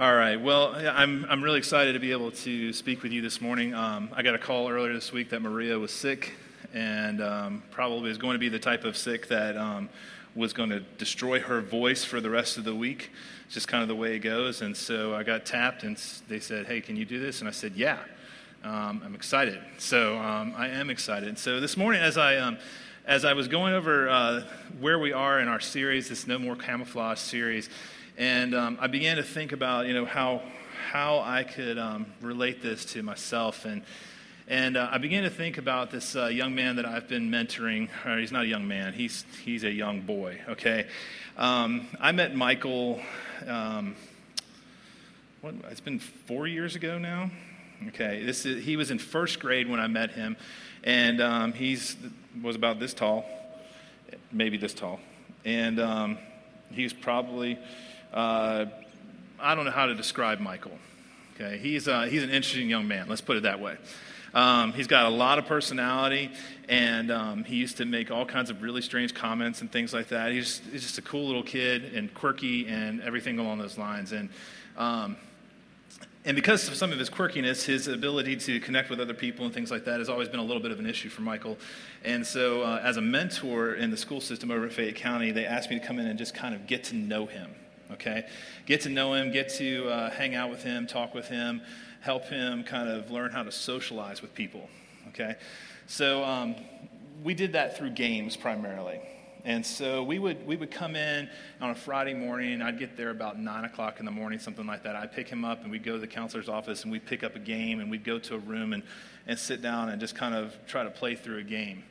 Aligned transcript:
All 0.00 0.14
right. 0.14 0.40
Well, 0.40 0.74
I'm, 0.76 1.26
I'm 1.28 1.44
really 1.44 1.58
excited 1.58 1.92
to 1.92 1.98
be 1.98 2.12
able 2.12 2.30
to 2.30 2.72
speak 2.72 3.02
with 3.02 3.12
you 3.12 3.20
this 3.20 3.42
morning. 3.42 3.74
Um, 3.74 4.08
I 4.14 4.22
got 4.22 4.34
a 4.34 4.38
call 4.38 4.70
earlier 4.70 4.94
this 4.94 5.12
week 5.12 5.28
that 5.28 5.42
Maria 5.42 5.78
was 5.78 5.90
sick 5.90 6.32
and 6.72 7.22
um, 7.22 7.62
probably 7.70 8.10
is 8.10 8.16
going 8.16 8.32
to 8.32 8.38
be 8.38 8.48
the 8.48 8.58
type 8.58 8.84
of 8.84 8.96
sick 8.96 9.26
that 9.26 9.58
um, 9.58 9.90
was 10.34 10.54
going 10.54 10.70
to 10.70 10.80
destroy 10.80 11.38
her 11.40 11.60
voice 11.60 12.02
for 12.02 12.18
the 12.18 12.30
rest 12.30 12.56
of 12.56 12.64
the 12.64 12.74
week. 12.74 13.10
It's 13.44 13.52
just 13.52 13.68
kind 13.68 13.82
of 13.82 13.88
the 13.88 13.94
way 13.94 14.16
it 14.16 14.20
goes. 14.20 14.62
And 14.62 14.74
so 14.74 15.14
I 15.14 15.22
got 15.22 15.44
tapped 15.44 15.82
and 15.82 15.98
they 16.28 16.40
said, 16.40 16.64
Hey, 16.64 16.80
can 16.80 16.96
you 16.96 17.04
do 17.04 17.20
this? 17.20 17.40
And 17.40 17.48
I 17.48 17.52
said, 17.52 17.74
Yeah. 17.76 17.98
Um, 18.64 19.02
I'm 19.04 19.14
excited. 19.14 19.58
So 19.76 20.16
um, 20.16 20.54
I 20.56 20.68
am 20.68 20.88
excited. 20.88 21.38
So 21.38 21.60
this 21.60 21.76
morning, 21.76 22.00
as 22.00 22.16
I 22.16 22.38
um, 22.38 22.56
as 23.06 23.26
I 23.26 23.34
was 23.34 23.48
going 23.48 23.74
over 23.74 24.08
uh, 24.08 24.44
where 24.78 24.98
we 24.98 25.12
are 25.12 25.40
in 25.40 25.48
our 25.48 25.60
series, 25.60 26.08
this 26.08 26.26
No 26.26 26.38
More 26.38 26.56
Camouflage 26.56 27.18
series, 27.18 27.68
and 28.20 28.54
um, 28.54 28.76
I 28.78 28.86
began 28.86 29.16
to 29.16 29.22
think 29.22 29.52
about, 29.52 29.86
you 29.86 29.94
know, 29.94 30.04
how, 30.04 30.42
how 30.90 31.20
I 31.20 31.42
could 31.42 31.78
um, 31.78 32.04
relate 32.20 32.60
this 32.60 32.84
to 32.92 33.02
myself. 33.02 33.64
And, 33.64 33.80
and 34.46 34.76
uh, 34.76 34.90
I 34.92 34.98
began 34.98 35.22
to 35.22 35.30
think 35.30 35.56
about 35.56 35.90
this 35.90 36.14
uh, 36.14 36.26
young 36.26 36.54
man 36.54 36.76
that 36.76 36.84
I've 36.84 37.08
been 37.08 37.30
mentoring. 37.30 37.88
Or 38.04 38.18
he's 38.18 38.30
not 38.30 38.44
a 38.44 38.46
young 38.46 38.68
man, 38.68 38.92
he's, 38.92 39.24
he's 39.42 39.64
a 39.64 39.70
young 39.70 40.02
boy, 40.02 40.38
okay? 40.50 40.86
Um, 41.38 41.86
I 41.98 42.12
met 42.12 42.36
Michael, 42.36 43.00
um, 43.46 43.96
what, 45.40 45.54
it's 45.70 45.80
been 45.80 45.98
four 45.98 46.46
years 46.46 46.76
ago 46.76 46.98
now. 46.98 47.30
Okay, 47.88 48.22
this 48.22 48.44
is, 48.44 48.62
he 48.62 48.76
was 48.76 48.90
in 48.90 48.98
first 48.98 49.40
grade 49.40 49.66
when 49.66 49.80
I 49.80 49.86
met 49.86 50.10
him, 50.10 50.36
and 50.84 51.22
um, 51.22 51.52
he's 51.54 51.96
was 52.42 52.54
about 52.54 52.80
this 52.80 52.92
tall, 52.92 53.24
maybe 54.30 54.58
this 54.58 54.74
tall, 54.74 55.00
and 55.46 55.80
um, 55.80 56.18
he's 56.70 56.92
probably 56.92 57.58
uh, 58.12 58.66
I 59.38 59.54
don't 59.54 59.64
know 59.64 59.70
how 59.70 59.86
to 59.86 59.94
describe 59.94 60.40
Michael. 60.40 60.78
Okay, 61.34 61.58
he's, 61.58 61.88
uh, 61.88 62.02
he's 62.02 62.22
an 62.22 62.30
interesting 62.30 62.68
young 62.68 62.86
man, 62.86 63.08
let's 63.08 63.22
put 63.22 63.36
it 63.36 63.44
that 63.44 63.60
way. 63.60 63.76
Um, 64.34 64.72
he's 64.72 64.86
got 64.86 65.06
a 65.06 65.08
lot 65.08 65.38
of 65.38 65.46
personality, 65.46 66.30
and 66.68 67.10
um, 67.10 67.44
he 67.44 67.56
used 67.56 67.78
to 67.78 67.84
make 67.84 68.10
all 68.10 68.24
kinds 68.24 68.50
of 68.50 68.62
really 68.62 68.82
strange 68.82 69.14
comments 69.14 69.60
and 69.60 69.72
things 69.72 69.92
like 69.92 70.08
that. 70.08 70.32
He's, 70.32 70.60
he's 70.70 70.82
just 70.82 70.98
a 70.98 71.02
cool 71.02 71.26
little 71.26 71.42
kid 71.42 71.94
and 71.94 72.12
quirky 72.14 72.68
and 72.68 73.00
everything 73.00 73.38
along 73.38 73.58
those 73.58 73.76
lines. 73.76 74.12
And, 74.12 74.28
um, 74.76 75.16
and 76.24 76.36
because 76.36 76.68
of 76.68 76.74
some 76.74 76.92
of 76.92 76.98
his 76.98 77.10
quirkiness, 77.10 77.64
his 77.64 77.88
ability 77.88 78.36
to 78.36 78.60
connect 78.60 78.90
with 78.90 79.00
other 79.00 79.14
people 79.14 79.46
and 79.46 79.54
things 79.54 79.70
like 79.70 79.86
that 79.86 79.98
has 79.98 80.08
always 80.08 80.28
been 80.28 80.40
a 80.40 80.44
little 80.44 80.62
bit 80.62 80.70
of 80.70 80.78
an 80.78 80.86
issue 80.86 81.08
for 81.08 81.22
Michael. 81.22 81.56
And 82.04 82.24
so, 82.24 82.62
uh, 82.62 82.80
as 82.84 82.98
a 82.98 83.02
mentor 83.02 83.74
in 83.74 83.90
the 83.90 83.96
school 83.96 84.20
system 84.20 84.50
over 84.50 84.66
at 84.66 84.72
Fayette 84.72 84.96
County, 84.96 85.32
they 85.32 85.46
asked 85.46 85.70
me 85.70 85.80
to 85.80 85.84
come 85.84 85.98
in 85.98 86.06
and 86.06 86.18
just 86.18 86.34
kind 86.34 86.54
of 86.54 86.66
get 86.66 86.84
to 86.84 86.94
know 86.94 87.24
him 87.26 87.50
okay? 87.92 88.26
Get 88.66 88.82
to 88.82 88.88
know 88.88 89.14
him, 89.14 89.32
get 89.32 89.48
to 89.54 89.88
uh, 89.88 90.10
hang 90.10 90.34
out 90.34 90.50
with 90.50 90.62
him, 90.62 90.86
talk 90.86 91.14
with 91.14 91.28
him, 91.28 91.62
help 92.00 92.24
him 92.24 92.64
kind 92.64 92.88
of 92.88 93.10
learn 93.10 93.30
how 93.30 93.42
to 93.42 93.52
socialize 93.52 94.22
with 94.22 94.34
people, 94.34 94.68
okay? 95.08 95.36
So 95.86 96.24
um, 96.24 96.56
we 97.22 97.34
did 97.34 97.52
that 97.52 97.76
through 97.76 97.90
games 97.90 98.36
primarily. 98.36 99.00
And 99.44 99.64
so 99.64 100.02
we 100.02 100.18
would, 100.18 100.46
we 100.46 100.56
would 100.56 100.70
come 100.70 100.96
in 100.96 101.28
on 101.60 101.70
a 101.70 101.74
Friday 101.74 102.14
morning. 102.14 102.60
I'd 102.60 102.78
get 102.78 102.96
there 102.96 103.10
about 103.10 103.38
9 103.38 103.64
o'clock 103.64 103.98
in 103.98 104.04
the 104.04 104.10
morning, 104.10 104.38
something 104.38 104.66
like 104.66 104.82
that. 104.82 104.96
I'd 104.96 105.12
pick 105.12 105.28
him 105.28 105.44
up 105.44 105.62
and 105.62 105.70
we'd 105.70 105.84
go 105.84 105.94
to 105.94 105.98
the 105.98 106.06
counselor's 106.06 106.48
office 106.48 106.82
and 106.82 106.92
we'd 106.92 107.06
pick 107.06 107.24
up 107.24 107.36
a 107.36 107.38
game 107.38 107.80
and 107.80 107.90
we'd 107.90 108.04
go 108.04 108.18
to 108.18 108.34
a 108.34 108.38
room 108.38 108.72
and, 108.72 108.82
and 109.26 109.38
sit 109.38 109.62
down 109.62 109.88
and 109.88 110.00
just 110.00 110.14
kind 110.14 110.34
of 110.34 110.54
try 110.66 110.84
to 110.84 110.90
play 110.90 111.14
through 111.14 111.38
a 111.38 111.42
game. 111.42 111.84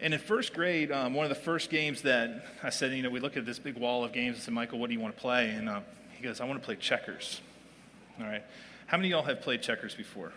And 0.00 0.12
in 0.12 0.20
first 0.20 0.52
grade, 0.52 0.92
um, 0.92 1.14
one 1.14 1.24
of 1.24 1.30
the 1.30 1.42
first 1.42 1.70
games 1.70 2.02
that 2.02 2.44
I 2.62 2.70
said, 2.70 2.92
you 2.92 3.02
know, 3.02 3.10
we 3.10 3.20
look 3.20 3.36
at 3.36 3.46
this 3.46 3.58
big 3.58 3.76
wall 3.76 4.04
of 4.04 4.12
games 4.12 4.36
and 4.36 4.42
said, 4.42 4.54
Michael, 4.54 4.78
what 4.78 4.88
do 4.88 4.94
you 4.94 5.00
want 5.00 5.14
to 5.14 5.20
play? 5.20 5.50
And 5.50 5.68
uh, 5.68 5.80
he 6.12 6.22
goes, 6.22 6.40
I 6.40 6.44
want 6.44 6.60
to 6.60 6.64
play 6.64 6.76
checkers. 6.76 7.40
All 8.20 8.26
right. 8.26 8.42
How 8.86 8.98
many 8.98 9.08
of 9.08 9.12
y'all 9.12 9.22
have 9.22 9.40
played 9.40 9.62
checkers 9.62 9.94
before? 9.94 10.32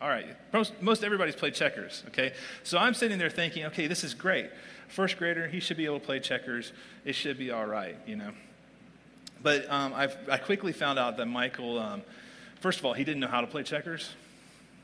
All 0.00 0.08
right. 0.08 0.26
Most, 0.52 0.72
most 0.80 1.04
everybody's 1.04 1.36
played 1.36 1.54
checkers, 1.54 2.02
okay? 2.08 2.32
So 2.64 2.78
I'm 2.78 2.94
sitting 2.94 3.18
there 3.18 3.30
thinking, 3.30 3.66
okay, 3.66 3.86
this 3.86 4.02
is 4.02 4.14
great. 4.14 4.50
First 4.88 5.16
grader, 5.18 5.46
he 5.46 5.60
should 5.60 5.76
be 5.76 5.84
able 5.84 6.00
to 6.00 6.06
play 6.06 6.18
checkers. 6.18 6.72
It 7.04 7.14
should 7.14 7.38
be 7.38 7.50
all 7.50 7.66
right, 7.66 7.96
you 8.06 8.16
know? 8.16 8.32
But 9.42 9.70
um, 9.70 9.92
i 9.94 10.06
quickly 10.38 10.72
found 10.72 10.98
out 10.98 11.16
that 11.18 11.26
Michael, 11.26 11.78
um, 11.78 12.02
first 12.60 12.78
of 12.78 12.84
all, 12.84 12.92
he 12.94 13.04
didn't 13.04 13.20
know 13.20 13.28
how 13.28 13.40
to 13.40 13.46
play 13.46 13.62
checkers, 13.62 14.10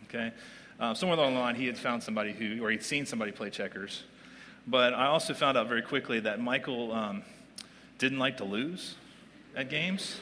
okay? 0.05 0.33
Uh, 0.81 0.95
somewhere 0.95 1.19
along 1.19 1.35
the 1.35 1.41
line, 1.41 1.57
he 1.57 1.67
had 1.67 1.77
found 1.77 2.03
somebody 2.03 2.33
who, 2.33 2.65
or 2.65 2.71
he'd 2.71 2.85
seen 2.85 3.05
somebody 3.05 3.33
play 3.33 3.51
checkers. 3.51 4.05
But 4.67 4.95
I 4.95 5.07
also 5.07 5.35
found 5.35 5.59
out 5.59 5.67
very 5.67 5.83
quickly 5.83 6.21
that 6.21 6.41
Michael 6.41 6.93
um, 6.93 7.23
didn't 7.99 8.19
like 8.19 8.37
to 8.37 8.45
lose 8.45 8.95
at 9.57 9.71
games. 9.71 10.21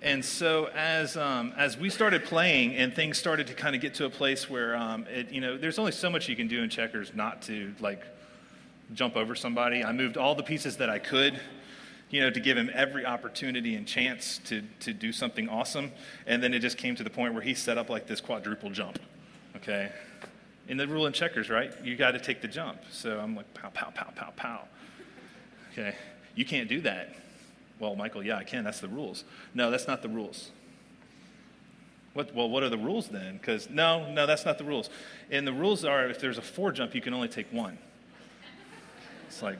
And 0.00 0.24
so 0.24 0.66
as, 0.76 1.16
um, 1.16 1.52
as 1.56 1.76
we 1.76 1.90
started 1.90 2.24
playing 2.24 2.76
and 2.76 2.94
things 2.94 3.18
started 3.18 3.48
to 3.48 3.54
kind 3.54 3.74
of 3.74 3.82
get 3.82 3.94
to 3.94 4.04
a 4.04 4.10
place 4.10 4.48
where, 4.48 4.76
um, 4.76 5.06
it, 5.08 5.32
you 5.32 5.40
know, 5.40 5.58
there's 5.58 5.78
only 5.80 5.90
so 5.90 6.08
much 6.08 6.28
you 6.28 6.36
can 6.36 6.46
do 6.46 6.62
in 6.62 6.70
checkers 6.70 7.12
not 7.16 7.42
to, 7.42 7.74
like, 7.80 8.02
jump 8.94 9.16
over 9.16 9.34
somebody. 9.34 9.82
I 9.82 9.90
moved 9.90 10.16
all 10.16 10.36
the 10.36 10.44
pieces 10.44 10.76
that 10.76 10.88
I 10.88 11.00
could, 11.00 11.40
you 12.10 12.20
know, 12.20 12.30
to 12.30 12.38
give 12.38 12.56
him 12.56 12.70
every 12.72 13.04
opportunity 13.04 13.74
and 13.74 13.88
chance 13.88 14.38
to, 14.44 14.62
to 14.80 14.92
do 14.92 15.12
something 15.12 15.48
awesome. 15.48 15.90
And 16.28 16.40
then 16.40 16.54
it 16.54 16.60
just 16.60 16.78
came 16.78 16.94
to 16.94 17.02
the 17.02 17.10
point 17.10 17.34
where 17.34 17.42
he 17.42 17.54
set 17.54 17.76
up 17.76 17.90
like 17.90 18.06
this 18.06 18.20
quadruple 18.20 18.70
jump 18.70 19.00
okay? 19.58 19.90
In 20.68 20.76
the 20.76 20.86
rule 20.86 21.06
in 21.06 21.12
checkers, 21.12 21.48
right? 21.48 21.72
You 21.82 21.96
got 21.96 22.12
to 22.12 22.18
take 22.18 22.42
the 22.42 22.48
jump. 22.48 22.80
So 22.90 23.18
I'm 23.18 23.36
like, 23.36 23.52
pow, 23.54 23.70
pow, 23.70 23.90
pow, 23.94 24.10
pow, 24.14 24.32
pow. 24.36 24.60
Okay, 25.72 25.94
you 26.34 26.44
can't 26.44 26.68
do 26.68 26.80
that. 26.82 27.14
Well, 27.78 27.94
Michael, 27.94 28.24
yeah, 28.24 28.36
I 28.36 28.44
can. 28.44 28.64
That's 28.64 28.80
the 28.80 28.88
rules. 28.88 29.24
No, 29.54 29.70
that's 29.70 29.86
not 29.86 30.02
the 30.02 30.08
rules. 30.08 30.50
What, 32.14 32.34
well, 32.34 32.48
what 32.48 32.62
are 32.64 32.68
the 32.68 32.78
rules 32.78 33.08
then? 33.08 33.36
Because 33.38 33.70
no, 33.70 34.10
no, 34.10 34.26
that's 34.26 34.44
not 34.44 34.58
the 34.58 34.64
rules. 34.64 34.90
And 35.30 35.46
the 35.46 35.52
rules 35.52 35.84
are 35.84 36.08
if 36.08 36.18
there's 36.20 36.38
a 36.38 36.42
four 36.42 36.72
jump, 36.72 36.94
you 36.94 37.00
can 37.00 37.14
only 37.14 37.28
take 37.28 37.46
one. 37.52 37.78
It's 39.28 39.42
like, 39.42 39.58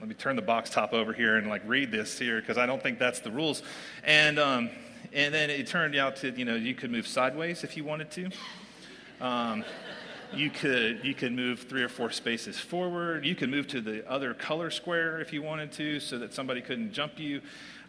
let 0.00 0.08
me 0.08 0.14
turn 0.14 0.36
the 0.36 0.42
box 0.42 0.70
top 0.70 0.92
over 0.92 1.12
here 1.12 1.36
and 1.36 1.48
like 1.48 1.62
read 1.66 1.90
this 1.90 2.18
here 2.18 2.40
because 2.40 2.56
I 2.56 2.66
don't 2.66 2.82
think 2.82 2.98
that's 2.98 3.20
the 3.20 3.30
rules. 3.30 3.62
And 4.04 4.38
um, 4.38 4.70
and 5.12 5.32
then 5.32 5.50
it 5.50 5.66
turned 5.66 5.96
out 5.96 6.16
to, 6.16 6.30
you 6.30 6.44
know, 6.44 6.54
you 6.54 6.74
could 6.74 6.90
move 6.90 7.06
sideways 7.06 7.64
if 7.64 7.76
you 7.76 7.84
wanted 7.84 8.10
to. 8.12 8.30
Um, 9.20 9.64
you 10.32 10.50
could 10.50 11.00
you 11.04 11.14
could 11.14 11.32
move 11.32 11.60
three 11.60 11.82
or 11.82 11.88
four 11.88 12.10
spaces 12.10 12.58
forward. 12.58 13.24
You 13.24 13.34
could 13.34 13.50
move 13.50 13.66
to 13.68 13.80
the 13.80 14.08
other 14.10 14.34
color 14.34 14.70
square 14.70 15.20
if 15.20 15.32
you 15.32 15.42
wanted 15.42 15.72
to, 15.72 16.00
so 16.00 16.18
that 16.18 16.34
somebody 16.34 16.60
couldn't 16.60 16.92
jump 16.92 17.18
you. 17.18 17.40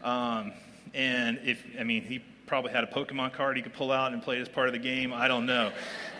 Um, 0.03 0.53
and 0.93 1.39
if 1.43 1.63
I 1.79 1.83
mean, 1.83 2.03
he 2.03 2.23
probably 2.47 2.71
had 2.71 2.83
a 2.83 2.87
Pokemon 2.87 3.33
card 3.33 3.57
he 3.57 3.63
could 3.63 3.73
pull 3.73 3.91
out 3.91 4.11
and 4.13 4.23
play 4.23 4.39
as 4.39 4.49
part 4.49 4.67
of 4.67 4.73
the 4.73 4.79
game. 4.79 5.13
I 5.13 5.27
don't 5.27 5.45
know. 5.45 5.71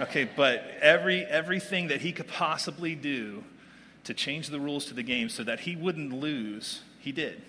Okay, 0.02 0.30
but 0.36 0.64
every 0.82 1.24
everything 1.26 1.88
that 1.88 2.02
he 2.02 2.12
could 2.12 2.28
possibly 2.28 2.96
do 2.96 3.44
to 4.04 4.14
change 4.14 4.48
the 4.48 4.60
rules 4.60 4.86
to 4.86 4.94
the 4.94 5.04
game 5.04 5.30
so 5.30 5.44
that 5.44 5.62
he 5.62 5.76
wouldn't 5.76 6.14
lose, 6.14 6.82
he 7.00 7.12
did. 7.12 7.42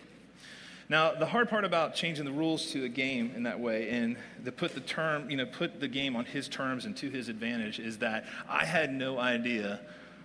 Now, 0.91 1.15
the 1.15 1.25
hard 1.25 1.49
part 1.49 1.65
about 1.65 1.95
changing 1.95 2.25
the 2.25 2.33
rules 2.33 2.73
to 2.73 2.85
a 2.85 2.89
game 2.89 3.31
in 3.37 3.45
that 3.45 3.61
way 3.61 3.91
and 3.91 4.17
to 4.45 4.51
put 4.51 4.75
the 4.75 4.81
term, 4.81 5.31
you 5.31 5.37
know, 5.37 5.47
put 5.47 5.79
the 5.79 5.87
game 5.87 6.17
on 6.17 6.25
his 6.25 6.49
terms 6.49 6.85
and 6.85 6.97
to 6.97 7.09
his 7.09 7.29
advantage 7.29 7.79
is 7.79 7.99
that 7.99 8.25
I 8.49 8.65
had 8.65 8.93
no 8.93 9.17
idea 9.17 9.79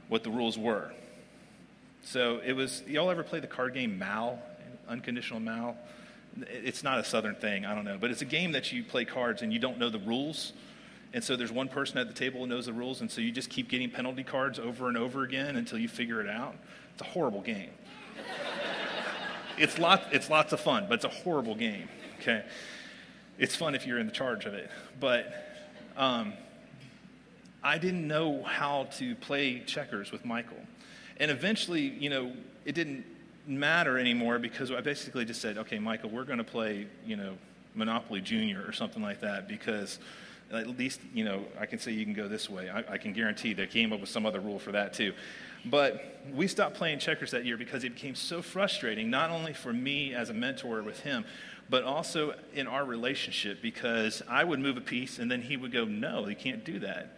what 0.10 0.24
the 0.24 0.32
rules 0.32 0.58
were. 0.58 0.92
So 2.02 2.42
it 2.44 2.54
was, 2.54 2.82
y'all 2.88 3.12
ever 3.12 3.22
play 3.22 3.40
the 3.40 3.48
card 3.48 3.76
game 3.76 4.00
Mal, 4.00 4.40
Unconditional 4.90 5.40
Mal? 5.40 5.78
It's 6.48 6.82
not 6.82 6.98
a 6.98 7.04
southern 7.04 7.36
thing, 7.36 7.64
I 7.64 7.76
don't 7.76 7.86
know, 7.86 8.00
but 8.02 8.10
it's 8.10 8.24
a 8.24 8.26
game 8.26 8.54
that 8.54 8.72
you 8.72 8.84
play 8.84 9.06
cards 9.06 9.44
and 9.44 9.54
you 9.54 9.60
don't 9.60 9.78
know 9.78 9.92
the 9.92 10.00
rules. 10.00 10.54
And 11.14 11.24
so 11.24 11.36
there's 11.36 11.52
one 11.52 11.68
person 11.68 12.00
at 12.00 12.08
the 12.08 12.16
table 12.16 12.40
who 12.40 12.48
knows 12.48 12.66
the 12.66 12.74
rules, 12.74 13.02
and 13.02 13.12
so 13.12 13.22
you 13.22 13.32
just 13.32 13.52
keep 13.52 13.70
getting 13.70 13.92
penalty 13.92 14.24
cards 14.24 14.58
over 14.58 14.88
and 14.88 14.98
over 14.98 15.22
again 15.22 15.58
until 15.58 15.78
you 15.78 15.88
figure 15.88 16.22
it 16.22 16.28
out. 16.28 16.56
It's 16.94 17.04
a 17.04 17.06
horrible 17.06 17.42
game 17.42 17.70
it's, 19.58 19.78
lot, 19.80 20.04
it's 20.12 20.30
lots 20.30 20.54
of 20.54 20.60
fun, 20.60 20.86
but 20.88 20.96
it's 20.96 21.06
a 21.06 21.10
horrible 21.24 21.56
game, 21.56 21.88
okay? 22.20 22.44
It's 23.38 23.56
fun 23.56 23.76
if 23.76 23.86
you're 23.86 24.00
in 24.00 24.06
the 24.06 24.12
charge 24.12 24.46
of 24.46 24.54
it. 24.54 24.70
But 25.00 25.34
um, 25.98 26.34
I 27.64 27.78
didn't 27.78 28.08
know 28.08 28.44
how 28.44 28.86
to 28.98 29.16
play 29.16 29.60
checkers 29.62 30.12
with 30.12 30.26
Michael. 30.26 30.58
And 31.18 31.32
eventually, 31.32 31.82
you 31.82 32.10
know, 32.10 32.34
it 32.66 32.76
didn't 32.76 33.06
matter 33.48 33.98
anymore 33.98 34.40
because 34.40 34.72
I 34.72 34.82
basically 34.82 35.26
just 35.26 35.42
said, 35.42 35.58
okay, 35.58 35.80
Michael, 35.80 36.10
we're 36.10 36.24
going 36.24 36.40
to 36.40 36.44
play, 36.44 36.88
you 37.06 37.16
know, 37.16 37.38
Monopoly 37.74 38.22
Junior 38.22 38.64
or 38.66 38.72
something 38.72 39.02
like 39.02 39.22
that 39.22 39.48
because 39.48 40.00
at 40.52 40.68
least, 40.78 41.02
you 41.14 41.26
know, 41.26 41.44
I 41.60 41.66
can 41.66 41.80
say 41.80 41.92
you 41.92 42.06
can 42.06 42.14
go 42.14 42.28
this 42.28 42.50
way. 42.50 42.70
I, 42.70 42.94
I 42.94 42.98
can 42.98 43.14
guarantee 43.14 43.54
they 43.54 43.68
came 43.68 43.92
up 43.92 44.00
with 44.00 44.10
some 44.10 44.26
other 44.26 44.40
rule 44.40 44.60
for 44.60 44.72
that 44.72 44.94
too. 44.94 45.14
But 45.66 46.22
we 46.34 46.48
stopped 46.48 46.76
playing 46.76 47.00
checkers 47.00 47.32
that 47.32 47.46
year 47.46 47.58
because 47.58 47.84
it 47.84 47.96
became 47.96 48.16
so 48.16 48.42
frustrating, 48.42 49.10
not 49.10 49.32
only 49.32 49.54
for 49.54 49.74
me 49.74 50.14
as 50.14 50.30
a 50.30 50.34
mentor 50.34 50.84
with 50.84 51.00
him, 51.00 51.26
but 51.70 51.84
also 51.84 52.36
in 52.54 52.68
our 52.68 52.86
relationship 52.86 53.62
because 53.62 54.22
I 54.30 54.44
would 54.44 54.60
move 54.60 54.78
a 54.78 54.82
piece 54.82 55.18
and 55.18 55.30
then 55.32 55.42
he 55.42 55.58
would 55.58 55.72
go, 55.72 55.86
No, 55.86 56.28
you 56.28 56.36
can't 56.36 56.64
do 56.64 56.80
that. 56.80 57.18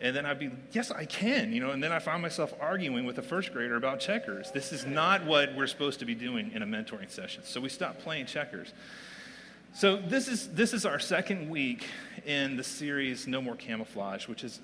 And 0.00 0.14
then 0.14 0.26
I'd 0.26 0.38
be, 0.38 0.50
yes, 0.72 0.90
I 0.90 1.06
can, 1.06 1.52
you 1.52 1.60
know, 1.60 1.70
and 1.70 1.82
then 1.82 1.92
I 1.92 1.98
find 1.98 2.20
myself 2.20 2.52
arguing 2.60 3.06
with 3.06 3.16
a 3.18 3.22
first 3.22 3.52
grader 3.52 3.76
about 3.76 4.00
checkers. 4.00 4.50
This 4.50 4.72
is 4.72 4.84
not 4.84 5.24
what 5.24 5.54
we're 5.54 5.68
supposed 5.68 6.00
to 6.00 6.04
be 6.04 6.14
doing 6.14 6.50
in 6.52 6.62
a 6.62 6.66
mentoring 6.66 7.10
session. 7.10 7.42
So 7.44 7.60
we 7.60 7.68
stopped 7.68 8.00
playing 8.00 8.26
checkers. 8.26 8.74
So 9.76 9.96
this 9.96 10.28
is, 10.28 10.46
this 10.50 10.72
is 10.72 10.86
our 10.86 11.00
second 11.00 11.50
week 11.50 11.84
in 12.24 12.56
the 12.56 12.62
series 12.62 13.26
No 13.26 13.42
More 13.42 13.56
Camouflage, 13.56 14.28
which 14.28 14.44
is 14.44 14.60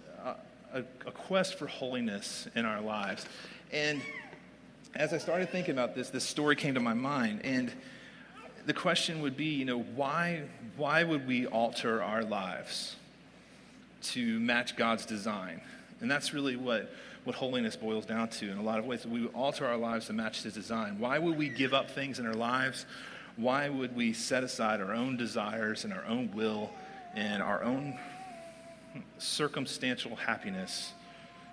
a, 0.73 0.85
a, 1.05 1.11
quest 1.11 1.59
for 1.59 1.67
holiness 1.67 2.47
in 2.55 2.65
our 2.65 2.81
lives. 2.81 3.27
And 3.73 4.01
as 4.95 5.13
I 5.13 5.19
started 5.19 5.51
thinking 5.51 5.73
about 5.73 5.97
this, 5.97 6.11
this 6.11 6.23
story 6.23 6.55
came 6.55 6.75
to 6.75 6.81
my 6.81 6.95
mind. 6.95 7.41
And 7.43 7.73
the 8.67 8.73
question 8.73 9.21
would 9.23 9.37
be, 9.37 9.47
you 9.47 9.65
know, 9.65 9.81
why, 9.81 10.45
why 10.77 11.03
would 11.03 11.27
we 11.27 11.45
alter 11.45 12.01
our 12.01 12.23
lives 12.23 12.95
to 14.03 14.39
match 14.39 14.77
God's 14.77 15.07
design? 15.07 15.61
And 16.01 16.09
that's 16.09 16.33
really 16.33 16.55
what, 16.55 16.89
what 17.25 17.35
holiness 17.35 17.75
boils 17.75 18.07
down 18.07 18.29
to 18.29 18.49
in 18.49 18.59
a 18.59 18.63
lot 18.63 18.79
of 18.79 18.87
ways. 18.87 19.05
We 19.05 19.27
alter 19.27 19.67
our 19.67 19.77
lives 19.77 20.07
to 20.07 20.13
match 20.13 20.45
His 20.45 20.55
design. 20.55 21.01
Why 21.01 21.19
would 21.19 21.37
we 21.37 21.49
give 21.49 21.75
up 21.75 21.91
things 21.91 22.21
in 22.21 22.29
our 22.29 22.35
lives? 22.35 22.87
Why 23.37 23.69
would 23.69 23.97
we 23.97 24.13
set 24.13 24.45
aside 24.45 24.81
our 24.81 24.93
own 24.93 25.17
desires 25.17 25.85
and 25.85 25.93
our 25.93 26.05
own 26.05 26.33
will 26.35 26.71
and 27.15 27.43
our 27.43 27.63
own 27.63 27.99
circumstantial 29.19 30.17
happiness 30.17 30.93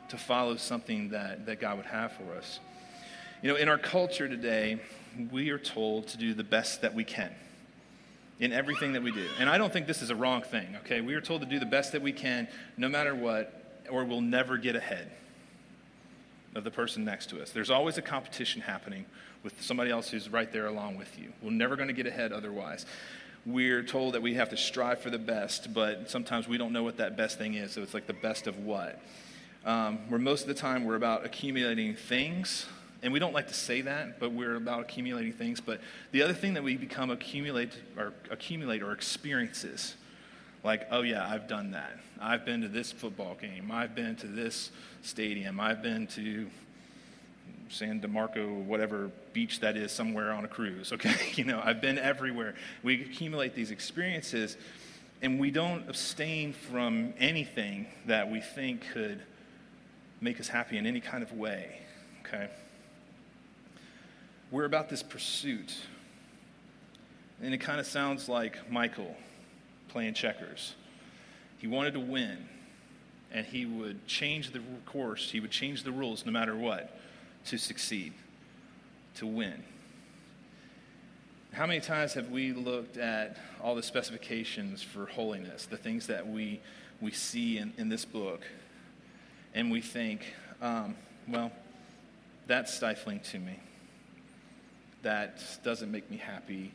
to 0.10 0.18
follow 0.18 0.56
something 0.56 1.10
that, 1.10 1.46
that 1.46 1.60
God 1.60 1.78
would 1.78 1.86
have 1.86 2.12
for 2.14 2.34
us? 2.36 2.60
You 3.42 3.50
know, 3.50 3.56
in 3.56 3.70
our 3.70 3.78
culture 3.78 4.28
today, 4.28 4.80
we 5.32 5.50
are 5.52 5.60
told 5.60 6.08
to 6.10 6.18
do 6.18 6.34
the 6.34 6.44
best 6.44 6.82
that 6.82 6.94
we 6.94 7.04
can 7.04 7.34
in 8.40 8.54
everything 8.54 8.94
that 8.94 9.02
we 9.02 9.12
do. 9.12 9.26
And 9.40 9.50
I 9.50 9.58
don't 9.58 9.74
think 9.74 9.88
this 9.88 10.02
is 10.02 10.10
a 10.10 10.16
wrong 10.16 10.42
thing, 10.42 10.76
okay? 10.78 11.02
We 11.02 11.16
are 11.16 11.22
told 11.22 11.42
to 11.42 11.48
do 11.48 11.60
the 11.60 11.66
best 11.66 11.92
that 11.94 12.02
we 12.02 12.12
can 12.12 12.48
no 12.78 12.88
matter 12.88 13.16
what, 13.16 13.82
or 13.90 14.06
we'll 14.06 14.22
never 14.22 14.58
get 14.58 14.76
ahead 14.76 15.12
of 16.56 16.64
the 16.64 16.72
person 16.72 17.06
next 17.06 17.30
to 17.30 17.42
us. 17.42 17.52
There's 17.52 17.70
always 17.70 17.98
a 17.98 18.02
competition 18.02 18.62
happening 18.62 19.06
with 19.44 19.62
somebody 19.62 19.92
else 19.92 20.10
who's 20.10 20.30
right 20.30 20.52
there 20.52 20.68
along 20.68 20.98
with 20.98 21.18
you. 21.20 21.32
We're 21.42 21.52
never 21.52 21.76
going 21.76 21.88
to 21.88 21.94
get 21.94 22.08
ahead 22.08 22.32
otherwise. 22.32 22.86
We're 23.46 23.84
told 23.84 24.14
that 24.14 24.22
we 24.22 24.34
have 24.34 24.50
to 24.50 24.58
strive 24.58 25.00
for 25.00 25.10
the 25.10 25.20
best, 25.20 25.74
but 25.74 26.10
sometimes 26.10 26.48
we 26.48 26.58
don't 26.58 26.74
know 26.74 26.84
what 26.84 26.98
that 26.98 27.16
best 27.16 27.38
thing 27.38 27.54
is. 27.54 27.72
So 27.72 27.82
it's 27.82 27.94
like 27.94 28.08
the 28.08 28.14
best 28.14 28.48
of 28.48 28.60
what? 28.60 29.00
Um, 29.66 30.00
where 30.10 30.20
most 30.20 30.42
of 30.42 30.48
the 30.48 30.54
time 30.54 30.86
we're 30.86 30.96
about 30.96 31.26
accumulating 31.26 31.96
things 31.96 32.66
and 33.04 33.14
we 33.14 33.20
don't 33.20 33.34
like 33.34 33.48
to 33.48 33.54
say 33.54 33.82
that, 33.82 34.20
but 34.20 34.32
we're 34.32 34.56
about 34.56 34.82
accumulating 34.82 35.32
things. 35.32 35.62
But 35.62 35.82
the 36.12 36.24
other 36.24 36.34
thing 36.34 36.56
that 36.56 36.64
we 36.64 36.78
become 36.78 37.12
accumulate 37.12 37.72
or 37.98 38.14
accumulate 38.32 38.82
or 38.82 38.92
experiences, 38.92 39.96
like, 40.64 40.88
oh 40.92 41.02
yeah, 41.02 41.28
I've 41.28 41.48
done 41.48 41.72
that. 41.72 41.92
I've 42.20 42.44
been 42.44 42.62
to 42.62 42.68
this 42.68 42.92
football 42.92 43.36
game. 43.36 43.72
I've 43.72 43.94
been 43.94 44.16
to 44.18 44.28
this 44.28 44.72
stadium. 45.08 45.60
I've 45.60 45.82
been 45.82 46.08
to 46.08 46.48
San 47.70 48.02
DeMarco, 48.02 48.64
whatever 48.66 49.10
beach 49.34 49.60
that 49.62 49.78
is, 49.78 49.92
somewhere 49.92 50.32
on 50.32 50.46
a 50.46 50.48
cruise. 50.48 50.92
Okay, 50.98 51.16
you 51.36 51.46
know, 51.46 51.62
I've 51.64 51.82
been 51.82 51.98
everywhere. 51.98 52.56
We 52.84 53.02
accumulate 53.02 53.56
these 53.56 53.72
experiences, 53.72 54.58
and 55.22 55.40
we 55.40 55.52
don't 55.52 55.88
abstain 55.90 56.54
from 56.54 57.14
anything 57.20 57.88
that 58.06 58.30
we 58.30 58.42
think 58.42 58.84
could 58.94 59.22
make 60.22 60.40
us 60.40 60.48
happy 60.48 60.78
in 60.78 60.86
any 60.86 61.00
kind 61.00 61.24
of 61.24 61.32
way. 61.34 61.80
Okay. 62.26 62.50
We're 64.52 64.66
about 64.66 64.90
this 64.90 65.04
pursuit. 65.04 65.76
And 67.42 67.54
it 67.54 67.60
kind 67.60 67.80
of 67.80 67.86
sounds 67.86 68.28
like 68.28 68.72
Michael 68.72 69.16
playing 69.90 70.16
checkers. 70.16 70.76
He 71.60 71.68
wanted 71.68 71.94
to 71.94 72.00
win, 72.00 72.48
and 73.32 73.46
he 73.46 73.66
would 73.66 74.06
change 74.08 74.52
the 74.52 74.62
course, 74.86 75.32
he 75.32 75.40
would 75.40 75.52
change 75.52 75.84
the 75.84 75.92
rules 75.92 76.26
no 76.26 76.32
matter 76.32 76.56
what 76.56 77.00
to 77.46 77.58
succeed, 77.58 78.14
to 79.16 79.26
win. 79.26 79.64
How 81.54 81.66
many 81.66 81.80
times 81.80 82.14
have 82.14 82.30
we 82.30 82.54
looked 82.54 82.98
at 82.98 83.38
all 83.62 83.76
the 83.76 83.84
specifications 83.84 84.84
for 84.84 85.06
holiness, 85.08 85.66
the 85.66 85.78
things 85.78 86.08
that 86.08 86.28
we, 86.28 86.60
we 87.02 87.12
see 87.12 87.58
in, 87.58 87.74
in 87.78 87.90
this 87.90 88.06
book, 88.06 88.42
and 89.54 89.72
we 89.72 89.82
think, 89.82 90.34
um, 90.62 90.96
well, 91.28 91.52
that's 92.48 92.74
stifling 92.74 93.20
to 93.22 93.40
me 93.40 93.60
that 95.08 95.42
doesn't 95.64 95.92
make 95.92 96.10
me 96.12 96.18
happy. 96.18 96.74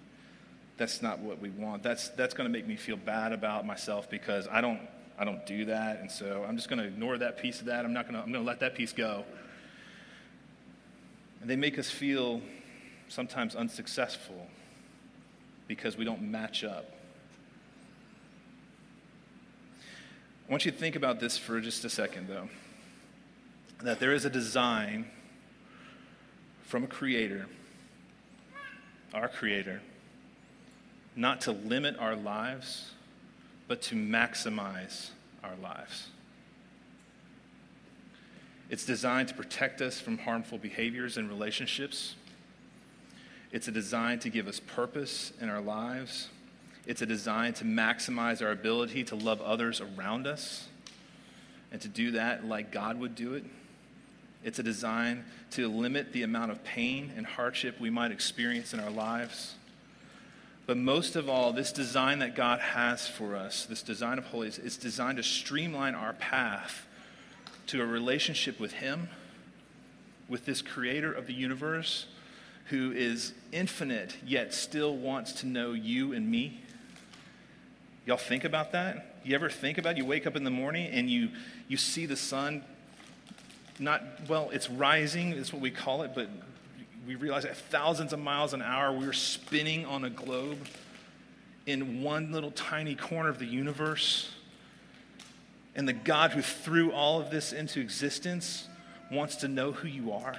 That's 0.79 1.03
not 1.03 1.19
what 1.19 1.39
we 1.41 1.51
want. 1.51 1.83
That's, 1.83 2.09
that's 2.11 2.35
going 2.35 2.49
to 2.49 2.53
make 2.53 2.67
me 2.67 2.77
feel 2.77 2.97
bad 2.97 3.33
about 3.33 3.67
myself 3.67 4.09
because 4.09 4.49
I 4.51 4.61
don't, 4.61 4.81
I 5.23 5.25
don't 5.25 5.47
do 5.47 5.67
that. 5.67 6.01
And 6.01 6.11
so 6.11 6.45
I'm 6.49 6.57
just 6.57 6.69
going 6.69 6.81
to 6.81 6.85
ignore 6.85 7.17
that 7.19 7.39
piece 7.39 7.61
of 7.61 7.67
that. 7.67 7.85
I'm 7.85 7.93
not 7.93 8.07
going 8.07 8.15
to, 8.15 8.21
I'm 8.21 8.33
going 8.33 8.45
to 8.45 8.49
let 8.49 8.59
that 8.59 8.75
piece 8.75 8.93
go. 8.93 9.25
And 11.41 11.49
they 11.49 11.55
make 11.55 11.79
us 11.79 11.89
feel 11.89 12.41
sometimes 13.09 13.55
unsuccessful 13.55 14.49
because 15.69 15.97
we 15.97 16.05
don't 16.05 16.23
match 16.23 16.65
up. 16.65 16.93
I 20.49 20.51
want 20.51 20.65
you 20.65 20.73
to 20.73 20.77
think 20.77 20.97
about 20.97 21.21
this 21.21 21.39
for 21.39 21.61
just 21.61 21.85
a 21.85 21.91
second, 21.91 22.27
though. 22.29 22.49
That 23.85 24.01
there 24.01 24.13
is 24.13 24.25
a 24.25 24.31
design 24.31 25.07
from 26.65 26.83
a 26.83 26.89
creator 26.89 27.47
our 29.15 29.29
Creator, 29.29 29.83
not 31.15 31.43
to 31.43 31.53
limit 31.53 31.97
our 31.99 32.17
lives, 32.17 32.93
but 33.73 33.81
to 33.81 33.95
maximize 33.95 35.09
our 35.43 35.57
lives. 35.63 36.09
It's 38.69 38.85
designed 38.85 39.29
to 39.29 39.35
protect 39.35 39.81
us 39.81 39.99
from 39.99 40.19
harmful 40.19 40.59
behaviors 40.59 41.17
and 41.17 41.27
relationships. 41.27 42.15
It's 43.51 43.69
a 43.69 43.71
design 43.71 44.19
to 44.19 44.29
give 44.29 44.47
us 44.47 44.61
purpose 44.61 45.33
in 45.41 45.49
our 45.49 45.63
lives. 45.63 46.29
It's 46.87 47.01
a 47.01 47.07
design 47.07 47.55
to 47.55 47.65
maximize 47.65 48.43
our 48.43 48.51
ability 48.51 49.05
to 49.05 49.15
love 49.15 49.41
others 49.41 49.81
around 49.81 50.27
us 50.27 50.69
and 51.71 51.81
to 51.81 51.89
do 51.89 52.11
that 52.11 52.45
like 52.45 52.73
God 52.73 53.01
would 53.01 53.15
do 53.15 53.33
it. 53.33 53.45
It's 54.45 54.59
a 54.59 54.63
design 54.63 55.25
to 55.53 55.67
limit 55.67 56.13
the 56.13 56.25
amount 56.25 56.51
of 56.51 56.63
pain 56.63 57.11
and 57.17 57.25
hardship 57.25 57.81
we 57.81 57.89
might 57.89 58.13
experience 58.13 58.75
in 58.75 58.81
our 58.81 58.91
lives. 58.91 59.55
But 60.67 60.77
most 60.77 61.17
of 61.17 61.29
all, 61.29 61.53
this 61.53 61.73
design 61.73 62.21
that 62.21 62.35
God 62.35 62.61
has 62.61 63.09
for 63.09 63.35
us, 63.35 63.67
this 63.67 63.83
design 63.83 64.19
of 64.19 64.27
holiness, 64.27 64.59
is 64.59 64.77
designed 64.77 65.17
to 65.17 65.23
streamline 65.23 65.95
our 65.95 66.13
path 66.15 66.87
to 67.69 67.83
a 67.83 67.87
relationship 67.87 68.61
with 68.61 68.73
Him, 68.73 69.09
with 70.29 70.45
this 70.47 70.63
creator 70.63 71.13
of 71.13 71.27
the 71.27 71.35
universe 71.35 72.07
who 72.67 72.93
is 72.93 73.35
infinite 73.51 74.17
yet 74.25 74.55
still 74.55 74.97
wants 74.97 75.33
to 75.33 75.47
know 75.47 75.73
you 75.73 76.13
and 76.13 76.31
me. 76.31 76.61
Y'all 78.07 78.17
think 78.17 78.45
about 78.45 78.73
that? 78.73 79.17
You 79.25 79.35
ever 79.35 79.51
think 79.51 79.79
about 79.79 79.93
it? 79.93 79.99
you 79.99 80.05
wake 80.05 80.27
up 80.27 80.37
in 80.37 80.45
the 80.45 80.51
morning 80.51 80.87
and 80.87 81.11
you 81.11 81.31
you 81.69 81.77
see 81.77 82.07
the 82.07 82.17
sun 82.17 82.65
not, 83.79 84.03
well, 84.29 84.51
it's 84.51 84.71
rising, 84.71 85.33
is 85.33 85.53
what 85.53 85.61
we 85.61 85.71
call 85.71 86.03
it, 86.03 86.13
but 86.15 86.29
we 87.07 87.17
realize 87.17 87.45
at 87.45 87.57
thousands 87.57 88.13
of 88.13 88.21
miles 88.21 88.55
an 88.55 88.63
hour, 88.63 88.93
we're 88.93 89.13
spinning 89.13 89.85
on 89.87 90.05
a 90.05 90.11
globe 90.11 90.59
in 91.67 92.03
one 92.03 92.33
little 92.33 92.51
tiny 92.53 92.95
corner 92.95 93.29
of 93.29 93.39
the 93.39 93.47
universe. 93.47 94.31
And 95.75 95.89
the 95.89 95.93
God 95.93 96.33
who 96.33 96.43
threw 96.43 96.93
all 96.93 97.21
of 97.21 97.31
this 97.31 97.53
into 97.53 97.81
existence 97.81 98.69
wants 99.11 99.37
to 99.37 99.49
know 99.49 99.73
who 99.73 99.89
you 99.89 100.13
are 100.13 100.37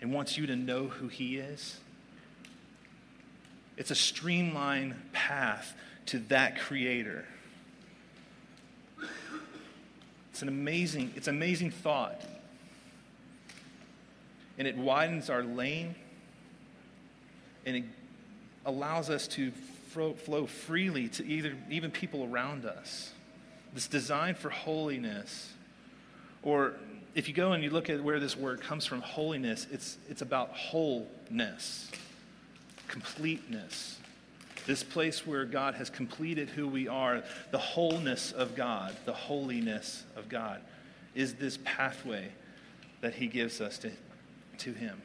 and 0.00 0.12
wants 0.12 0.36
you 0.36 0.46
to 0.46 0.56
know 0.56 0.88
who 0.88 1.08
He 1.08 1.36
is. 1.36 1.78
It's 3.76 3.90
a 3.90 3.96
streamlined 3.96 4.94
path 5.12 5.74
to 6.06 6.18
that 6.20 6.58
Creator. 6.58 7.24
It's 10.30 10.42
an 10.42 10.48
amazing, 10.48 11.12
it's 11.16 11.28
an 11.28 11.36
amazing 11.36 11.70
thought 11.70 12.20
and 14.58 14.66
it 14.66 14.76
widens 14.76 15.30
our 15.30 15.42
lane 15.42 15.94
and 17.64 17.76
it 17.76 17.84
allows 18.64 19.10
us 19.10 19.26
to 19.26 19.52
flow 20.16 20.46
freely 20.46 21.08
to 21.08 21.26
either, 21.26 21.54
even 21.70 21.90
people 21.90 22.24
around 22.24 22.64
us. 22.64 23.12
This 23.74 23.88
design 23.88 24.34
for 24.34 24.50
holiness, 24.50 25.52
or 26.42 26.74
if 27.14 27.28
you 27.28 27.34
go 27.34 27.52
and 27.52 27.64
you 27.64 27.70
look 27.70 27.88
at 27.88 28.02
where 28.02 28.20
this 28.20 28.36
word 28.36 28.60
comes 28.60 28.84
from, 28.84 29.00
holiness, 29.00 29.66
it's, 29.70 29.98
it's 30.08 30.22
about 30.22 30.50
wholeness, 30.50 31.90
completeness. 32.88 33.98
This 34.66 34.82
place 34.82 35.26
where 35.26 35.44
God 35.44 35.74
has 35.74 35.88
completed 35.88 36.48
who 36.50 36.68
we 36.68 36.88
are, 36.88 37.22
the 37.52 37.58
wholeness 37.58 38.32
of 38.32 38.54
God, 38.54 38.94
the 39.04 39.12
holiness 39.12 40.04
of 40.14 40.28
God, 40.28 40.60
is 41.14 41.34
this 41.34 41.58
pathway 41.64 42.28
that 43.00 43.14
He 43.14 43.28
gives 43.28 43.60
us 43.60 43.78
to, 43.78 43.90
to 44.58 44.72
Him. 44.72 45.00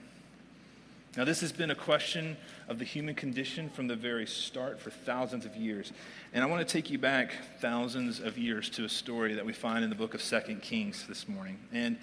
Now, 1.17 1.25
this 1.25 1.41
has 1.41 1.51
been 1.51 1.71
a 1.71 1.75
question 1.75 2.37
of 2.69 2.79
the 2.79 2.85
human 2.85 3.15
condition 3.15 3.69
from 3.69 3.87
the 3.87 3.97
very 3.97 4.25
start 4.25 4.79
for 4.79 4.91
thousands 4.91 5.45
of 5.45 5.57
years. 5.57 5.91
And 6.33 6.41
I 6.41 6.47
want 6.47 6.65
to 6.65 6.71
take 6.71 6.89
you 6.89 6.97
back 6.97 7.33
thousands 7.59 8.21
of 8.21 8.37
years 8.37 8.69
to 8.71 8.85
a 8.85 8.89
story 8.89 9.33
that 9.33 9.45
we 9.45 9.51
find 9.51 9.83
in 9.83 9.89
the 9.89 9.95
book 9.95 10.13
of 10.13 10.21
Second 10.21 10.61
Kings 10.61 11.05
this 11.07 11.27
morning. 11.27 11.59
And 11.73 11.97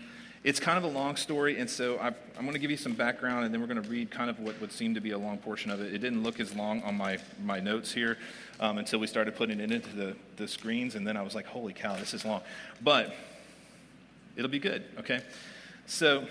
it's 0.44 0.60
kind 0.60 0.78
of 0.78 0.84
a 0.84 0.88
long 0.88 1.16
story, 1.16 1.58
and 1.58 1.68
so 1.68 1.98
I, 1.98 2.08
am 2.08 2.42
going 2.42 2.52
to 2.52 2.58
give 2.58 2.70
you 2.70 2.76
some 2.76 2.92
background, 2.92 3.44
and 3.44 3.52
then 3.52 3.60
we're 3.60 3.66
going 3.66 3.82
to 3.82 3.88
read 3.88 4.10
kind 4.10 4.30
of 4.30 4.38
what 4.38 4.60
would 4.60 4.70
seem 4.70 4.94
to 4.94 5.00
be 5.00 5.10
a 5.10 5.18
long 5.18 5.38
portion 5.38 5.70
of 5.70 5.80
it. 5.80 5.92
It 5.92 5.98
didn't 5.98 6.22
look 6.22 6.38
as 6.38 6.54
long 6.54 6.82
on 6.82 6.94
my, 6.94 7.18
my 7.42 7.60
notes 7.60 7.92
here 7.92 8.18
um, 8.60 8.78
until 8.78 9.00
we 9.00 9.06
started 9.06 9.34
putting 9.34 9.58
it 9.58 9.72
into 9.72 9.96
the, 9.96 10.16
the 10.36 10.46
screens, 10.46 10.94
and 10.94 11.06
then 11.06 11.16
I 11.16 11.22
was 11.22 11.34
like, 11.34 11.46
holy 11.46 11.72
cow, 11.72 11.96
this 11.96 12.14
is 12.14 12.24
long. 12.24 12.42
But 12.82 13.14
it'll 14.36 14.50
be 14.50 14.60
good, 14.60 14.84
okay? 14.98 15.22
So 15.86 16.28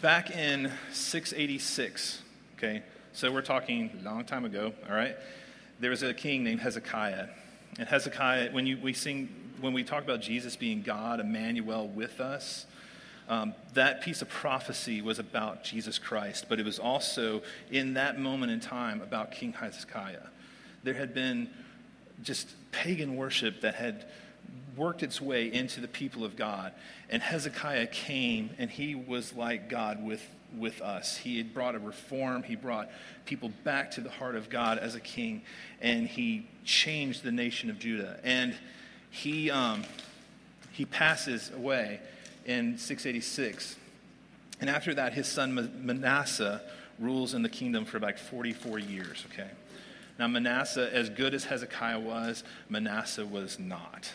back 0.00 0.30
in 0.30 0.70
686, 0.92 2.22
okay, 2.56 2.82
so 3.12 3.32
we're 3.32 3.42
talking 3.42 3.90
a 4.00 4.04
long 4.04 4.24
time 4.24 4.44
ago, 4.44 4.72
all 4.88 4.94
right, 4.94 5.16
there 5.78 5.90
was 5.90 6.02
a 6.02 6.14
king 6.14 6.44
named 6.44 6.60
Hezekiah. 6.60 7.28
And 7.78 7.88
Hezekiah, 7.88 8.52
when 8.52 8.66
you, 8.66 8.78
we 8.78 8.92
sing, 8.92 9.28
when 9.60 9.72
we 9.72 9.84
talk 9.84 10.02
about 10.04 10.20
Jesus 10.20 10.56
being 10.56 10.82
God, 10.82 11.20
Emmanuel 11.20 11.88
with 11.88 12.20
us, 12.20 12.66
um, 13.28 13.54
that 13.74 14.02
piece 14.02 14.22
of 14.22 14.28
prophecy 14.28 15.02
was 15.02 15.18
about 15.18 15.62
Jesus 15.62 15.98
Christ, 15.98 16.46
but 16.48 16.58
it 16.58 16.64
was 16.64 16.78
also 16.78 17.42
in 17.70 17.94
that 17.94 18.18
moment 18.18 18.50
in 18.50 18.60
time 18.60 19.00
about 19.00 19.30
King 19.30 19.52
Hezekiah. 19.52 20.26
There 20.82 20.94
had 20.94 21.14
been 21.14 21.48
just 22.22 22.48
pagan 22.72 23.16
worship 23.16 23.60
that 23.60 23.76
had 23.76 24.06
worked 24.76 25.02
its 25.02 25.20
way 25.20 25.52
into 25.52 25.80
the 25.80 25.88
people 25.88 26.24
of 26.24 26.36
God. 26.36 26.72
And 27.08 27.22
Hezekiah 27.22 27.88
came 27.88 28.50
and 28.58 28.70
he 28.70 28.94
was 28.94 29.34
like 29.34 29.68
God 29.68 30.04
with, 30.04 30.22
with 30.56 30.80
us. 30.80 31.16
He 31.16 31.38
had 31.38 31.52
brought 31.52 31.74
a 31.74 31.78
reform, 31.78 32.42
he 32.42 32.56
brought 32.56 32.88
people 33.26 33.50
back 33.64 33.90
to 33.92 34.00
the 34.00 34.10
heart 34.10 34.36
of 34.36 34.48
God 34.48 34.78
as 34.78 34.94
a 34.94 35.00
king, 35.00 35.42
and 35.80 36.06
he 36.06 36.46
changed 36.64 37.22
the 37.22 37.32
nation 37.32 37.70
of 37.70 37.78
Judah. 37.78 38.18
And 38.24 38.56
he, 39.10 39.50
um, 39.50 39.84
he 40.72 40.84
passes 40.84 41.50
away 41.54 42.00
in 42.46 42.78
686. 42.78 43.76
And 44.60 44.70
after 44.70 44.94
that, 44.94 45.12
his 45.12 45.26
son 45.26 45.70
Manasseh 45.84 46.62
rules 46.98 47.34
in 47.34 47.42
the 47.42 47.48
kingdom 47.48 47.84
for 47.84 47.98
like 47.98 48.18
44 48.18 48.78
years, 48.78 49.24
okay? 49.32 49.50
Now, 50.18 50.28
Manasseh, 50.28 50.94
as 50.94 51.08
good 51.08 51.32
as 51.32 51.44
Hezekiah 51.44 51.98
was, 51.98 52.44
Manasseh 52.68 53.24
was 53.24 53.58
not. 53.58 54.10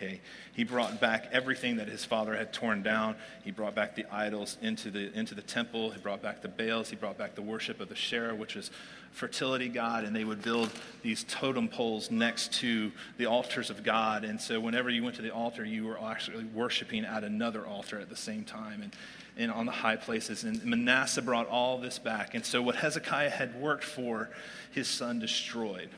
Okay? 0.00 0.20
He 0.54 0.64
brought 0.64 1.00
back 1.00 1.28
everything 1.30 1.76
that 1.76 1.88
his 1.88 2.04
father 2.04 2.34
had 2.34 2.52
torn 2.52 2.82
down. 2.82 3.16
He 3.44 3.50
brought 3.50 3.74
back 3.74 3.94
the 3.94 4.06
idols 4.12 4.56
into 4.62 4.90
the, 4.90 5.12
into 5.12 5.34
the 5.34 5.42
temple. 5.42 5.90
He 5.90 6.00
brought 6.00 6.22
back 6.22 6.42
the 6.42 6.48
Baals. 6.48 6.88
He 6.88 6.96
brought 6.96 7.18
back 7.18 7.34
the 7.34 7.42
worship 7.42 7.80
of 7.80 7.88
the 7.88 7.94
Asherah, 7.94 8.34
which 8.34 8.54
was 8.54 8.70
fertility 9.12 9.68
god. 9.68 10.04
And 10.04 10.16
they 10.16 10.24
would 10.24 10.42
build 10.42 10.70
these 11.02 11.24
totem 11.24 11.68
poles 11.68 12.10
next 12.10 12.52
to 12.54 12.92
the 13.18 13.26
altars 13.26 13.68
of 13.68 13.84
God. 13.84 14.24
And 14.24 14.40
so 14.40 14.58
whenever 14.58 14.88
you 14.88 15.02
went 15.02 15.16
to 15.16 15.22
the 15.22 15.34
altar, 15.34 15.64
you 15.64 15.86
were 15.86 16.00
actually 16.02 16.44
worshiping 16.44 17.04
at 17.04 17.22
another 17.22 17.66
altar 17.66 18.00
at 18.00 18.08
the 18.08 18.16
same 18.16 18.44
time. 18.44 18.82
And, 18.82 18.92
and 19.36 19.50
on 19.50 19.66
the 19.66 19.72
high 19.72 19.96
places. 19.96 20.44
And 20.44 20.64
Manasseh 20.64 21.22
brought 21.22 21.48
all 21.48 21.78
this 21.78 21.98
back. 21.98 22.34
And 22.34 22.44
so 22.44 22.62
what 22.62 22.76
Hezekiah 22.76 23.30
had 23.30 23.60
worked 23.60 23.84
for, 23.84 24.30
his 24.72 24.88
son 24.88 25.18
destroyed. 25.18 25.90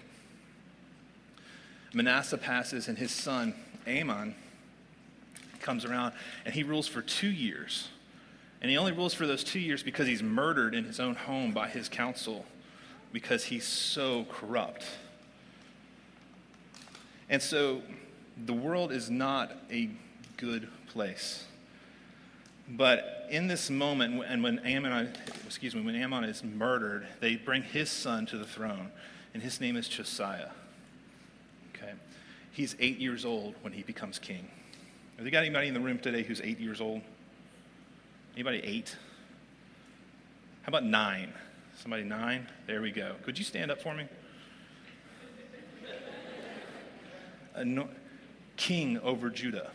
Manasseh 1.95 2.39
passes, 2.39 2.89
and 2.89 2.97
his 2.97 3.11
son 3.11 3.55
Amon 3.87 4.35
comes 5.61 5.85
around 5.85 6.12
and 6.45 6.55
he 6.55 6.62
rules 6.62 6.87
for 6.89 7.03
two 7.03 7.31
years. 7.31 7.89
And 8.61 8.71
he 8.71 8.77
only 8.77 8.93
rules 8.93 9.12
for 9.12 9.27
those 9.27 9.43
two 9.43 9.59
years 9.59 9.83
because 9.83 10.07
he's 10.07 10.23
murdered 10.23 10.75
in 10.75 10.85
his 10.85 11.01
own 11.01 11.17
home 11.17 11.53
by 11.53 11.69
his 11.69 11.89
council 11.89 12.45
because 13.12 13.45
he's 13.45 13.65
so 13.65 14.25
corrupt. 14.31 14.85
And 17.29 17.43
so 17.43 17.83
the 18.45 18.53
world 18.53 18.93
is 18.93 19.11
not 19.11 19.53
a 19.71 19.91
good 20.37 20.69
place. 20.89 21.45
But 22.69 23.27
in 23.31 23.49
this 23.49 23.69
moment, 23.69 24.23
and 24.27 24.43
when 24.43 24.61
Amon, 24.61 25.12
excuse 25.45 25.75
me, 25.75 25.83
when 25.83 26.01
Amon 26.01 26.25
is 26.25 26.45
murdered, 26.45 27.07
they 27.21 27.37
bring 27.37 27.62
his 27.62 27.91
son 27.91 28.27
to 28.27 28.39
the 28.39 28.47
throne, 28.47 28.91
and 29.35 29.43
his 29.43 29.61
name 29.61 29.77
is 29.77 29.89
Josiah. 29.89 30.51
He's 32.53 32.77
eight 32.79 32.99
years 32.99 33.25
old 33.25 33.55
when 33.63 33.73
he 33.73 33.83
becomes 33.83 34.19
king. 34.19 34.47
Have 35.17 35.25
you 35.25 35.33
got 35.33 35.41
anybody 35.41 35.69
in 35.69 35.75
the 35.75 35.81
room 35.81 35.99
today 35.99 36.23
who's 36.23 36.41
eight 36.43 36.61
years 36.61 36.83
old? 36.83 37.01
Anybody 38.35 38.61
eight? 38.63 38.95
How 40.63 40.69
about 40.69 40.85
nine? 40.85 41.33
Somebody 41.79 42.05
nine? 42.05 42.47
There 42.67 42.83
we 42.83 42.91
go. 42.91 43.17
Could 43.25 43.39
you 43.39 43.45
stand 43.45 43.71
up 43.71 43.81
for 43.81 43.95
me? 43.95 44.07
King 48.57 48.99
over 48.99 49.31
Judah. 49.31 49.71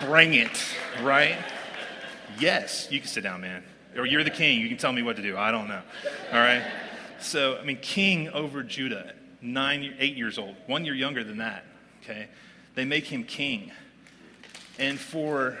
Bring 0.00 0.34
it, 0.34 0.64
right? 1.02 1.36
Yes, 2.38 2.88
you 2.90 3.00
can 3.00 3.08
sit 3.08 3.22
down, 3.22 3.40
man. 3.40 3.64
Or 3.96 4.06
you're 4.06 4.24
the 4.24 4.30
king. 4.30 4.60
You 4.60 4.68
can 4.68 4.78
tell 4.78 4.92
me 4.92 5.02
what 5.02 5.16
to 5.16 5.22
do. 5.22 5.36
I 5.36 5.50
don't 5.50 5.66
know. 5.66 5.82
All 6.32 6.38
right? 6.38 6.62
So, 7.18 7.58
I 7.58 7.64
mean, 7.64 7.78
king 7.78 8.28
over 8.30 8.62
Judah 8.62 9.12
nine, 9.42 9.94
eight 9.98 10.16
years 10.16 10.38
old, 10.38 10.56
one 10.66 10.84
year 10.84 10.94
younger 10.94 11.24
than 11.24 11.38
that. 11.38 11.64
Okay, 12.02 12.28
they 12.74 12.84
make 12.84 13.04
him 13.04 13.24
king, 13.24 13.70
and 14.78 14.98
for 14.98 15.58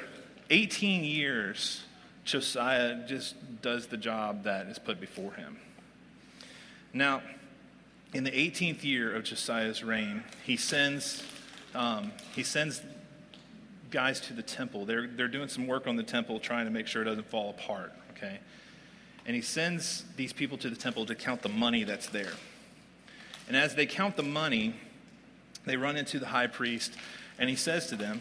18 0.50 1.04
years, 1.04 1.82
Josiah 2.24 3.06
just 3.06 3.34
does 3.62 3.86
the 3.86 3.96
job 3.96 4.44
that 4.44 4.66
is 4.66 4.78
put 4.78 5.00
before 5.00 5.32
him. 5.32 5.58
Now, 6.92 7.22
in 8.12 8.24
the 8.24 8.30
18th 8.30 8.82
year 8.82 9.14
of 9.14 9.24
Josiah's 9.24 9.84
reign, 9.84 10.24
he 10.44 10.56
sends 10.56 11.22
um, 11.74 12.10
he 12.34 12.42
sends 12.42 12.82
guys 13.90 14.20
to 14.22 14.32
the 14.32 14.42
temple. 14.42 14.84
They're 14.86 15.06
they're 15.06 15.28
doing 15.28 15.48
some 15.48 15.66
work 15.66 15.86
on 15.86 15.96
the 15.96 16.02
temple, 16.02 16.40
trying 16.40 16.64
to 16.64 16.70
make 16.70 16.86
sure 16.86 17.02
it 17.02 17.06
doesn't 17.06 17.30
fall 17.30 17.50
apart. 17.50 17.92
Okay, 18.16 18.38
and 19.26 19.36
he 19.36 19.42
sends 19.42 20.04
these 20.16 20.32
people 20.32 20.58
to 20.58 20.70
the 20.70 20.76
temple 20.76 21.06
to 21.06 21.14
count 21.14 21.42
the 21.42 21.48
money 21.48 21.84
that's 21.84 22.08
there. 22.08 22.32
And 23.50 23.56
as 23.56 23.74
they 23.74 23.84
count 23.84 24.16
the 24.16 24.22
money, 24.22 24.74
they 25.64 25.76
run 25.76 25.96
into 25.96 26.20
the 26.20 26.26
high 26.26 26.46
priest, 26.46 26.94
and 27.36 27.50
he 27.50 27.56
says 27.56 27.88
to 27.88 27.96
them, 27.96 28.20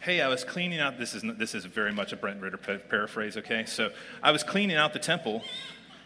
Hey, 0.00 0.20
I 0.20 0.28
was 0.28 0.44
cleaning 0.44 0.78
out. 0.78 0.96
This 0.96 1.12
is, 1.12 1.24
this 1.36 1.56
is 1.56 1.64
very 1.64 1.92
much 1.92 2.12
a 2.12 2.16
Brent 2.16 2.40
Ritter 2.40 2.56
paraphrase, 2.56 3.36
okay? 3.38 3.64
So 3.64 3.90
I 4.22 4.30
was 4.30 4.44
cleaning 4.44 4.76
out 4.76 4.92
the 4.92 5.00
temple, 5.00 5.42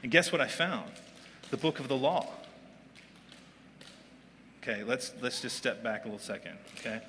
and 0.02 0.10
guess 0.10 0.32
what 0.32 0.40
I 0.40 0.48
found? 0.48 0.90
The 1.50 1.58
book 1.58 1.78
of 1.78 1.88
the 1.88 1.96
law. 1.96 2.26
Okay, 4.62 4.82
let's, 4.82 5.12
let's 5.20 5.42
just 5.42 5.58
step 5.58 5.82
back 5.82 6.04
a 6.04 6.08
little 6.08 6.18
second, 6.18 6.56
okay? 6.78 7.02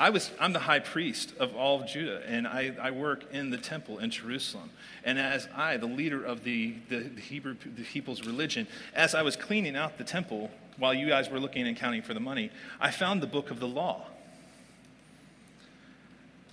I 0.00 0.10
was, 0.10 0.32
I'm 0.40 0.52
the 0.52 0.58
high 0.58 0.80
priest 0.80 1.34
of 1.38 1.54
all 1.54 1.82
of 1.82 1.86
Judah, 1.86 2.20
and 2.26 2.48
I, 2.48 2.74
I 2.82 2.90
work 2.90 3.32
in 3.32 3.50
the 3.50 3.58
temple 3.58 4.00
in 4.00 4.10
Jerusalem. 4.10 4.70
And 5.04 5.20
as 5.20 5.46
I, 5.54 5.76
the 5.76 5.86
leader 5.86 6.24
of 6.24 6.42
the, 6.42 6.74
the, 6.88 6.98
the 6.98 7.20
Hebrew 7.20 7.54
the 7.64 7.84
people's 7.84 8.26
religion, 8.26 8.66
as 8.92 9.14
I 9.14 9.22
was 9.22 9.36
cleaning 9.36 9.76
out 9.76 9.96
the 9.98 10.04
temple, 10.04 10.50
while 10.76 10.94
you 10.94 11.08
guys 11.08 11.30
were 11.30 11.40
looking 11.40 11.66
and 11.66 11.76
counting 11.76 12.02
for 12.02 12.14
the 12.14 12.20
money, 12.20 12.50
I 12.80 12.90
found 12.90 13.22
the 13.22 13.26
book 13.26 13.50
of 13.50 13.60
the 13.60 13.68
law. 13.68 14.06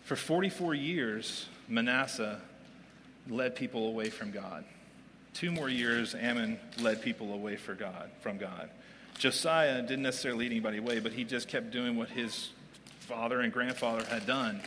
For 0.04 0.16
44 0.16 0.76
years, 0.76 1.48
Manasseh 1.68 2.42
led 3.30 3.56
people 3.56 3.88
away 3.88 4.10
from 4.10 4.32
God. 4.32 4.66
Two 5.34 5.52
more 5.52 5.70
years, 5.70 6.14
Amon 6.14 6.60
led 6.82 7.02
people 7.02 7.34
away 7.34 7.56
for 7.56 7.74
God, 7.74 8.10
from 8.20 8.38
God. 8.38 8.70
Josiah 9.18 9.82
didn't 9.82 10.02
necessarily 10.02 10.46
lead 10.46 10.52
anybody 10.52 10.78
away, 10.80 11.00
but 11.00 11.14
he 11.14 11.24
just 11.24 11.48
kept 11.48 11.72
doing 11.72 11.96
what 11.96 12.10
his 12.10 12.50
father 13.00 13.40
and 13.40 13.54
grandfather 13.54 14.04
had 14.06 14.26
done. 14.26 14.62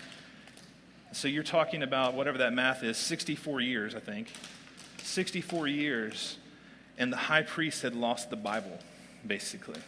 So 1.12 1.28
you're 1.28 1.42
talking 1.42 1.82
about 1.82 2.14
whatever 2.14 2.38
that 2.38 2.52
math 2.52 2.82
is 2.82 2.96
64 2.96 3.61
years, 3.61 3.94
I 3.94 4.00
think. 4.00 4.32
64 4.99 5.68
years, 5.68 6.38
and 6.96 7.12
the 7.12 7.16
high 7.16 7.42
priest 7.42 7.82
had 7.82 7.94
lost 7.94 8.30
the 8.30 8.37
Bible 8.37 8.78
basically. 9.26 9.81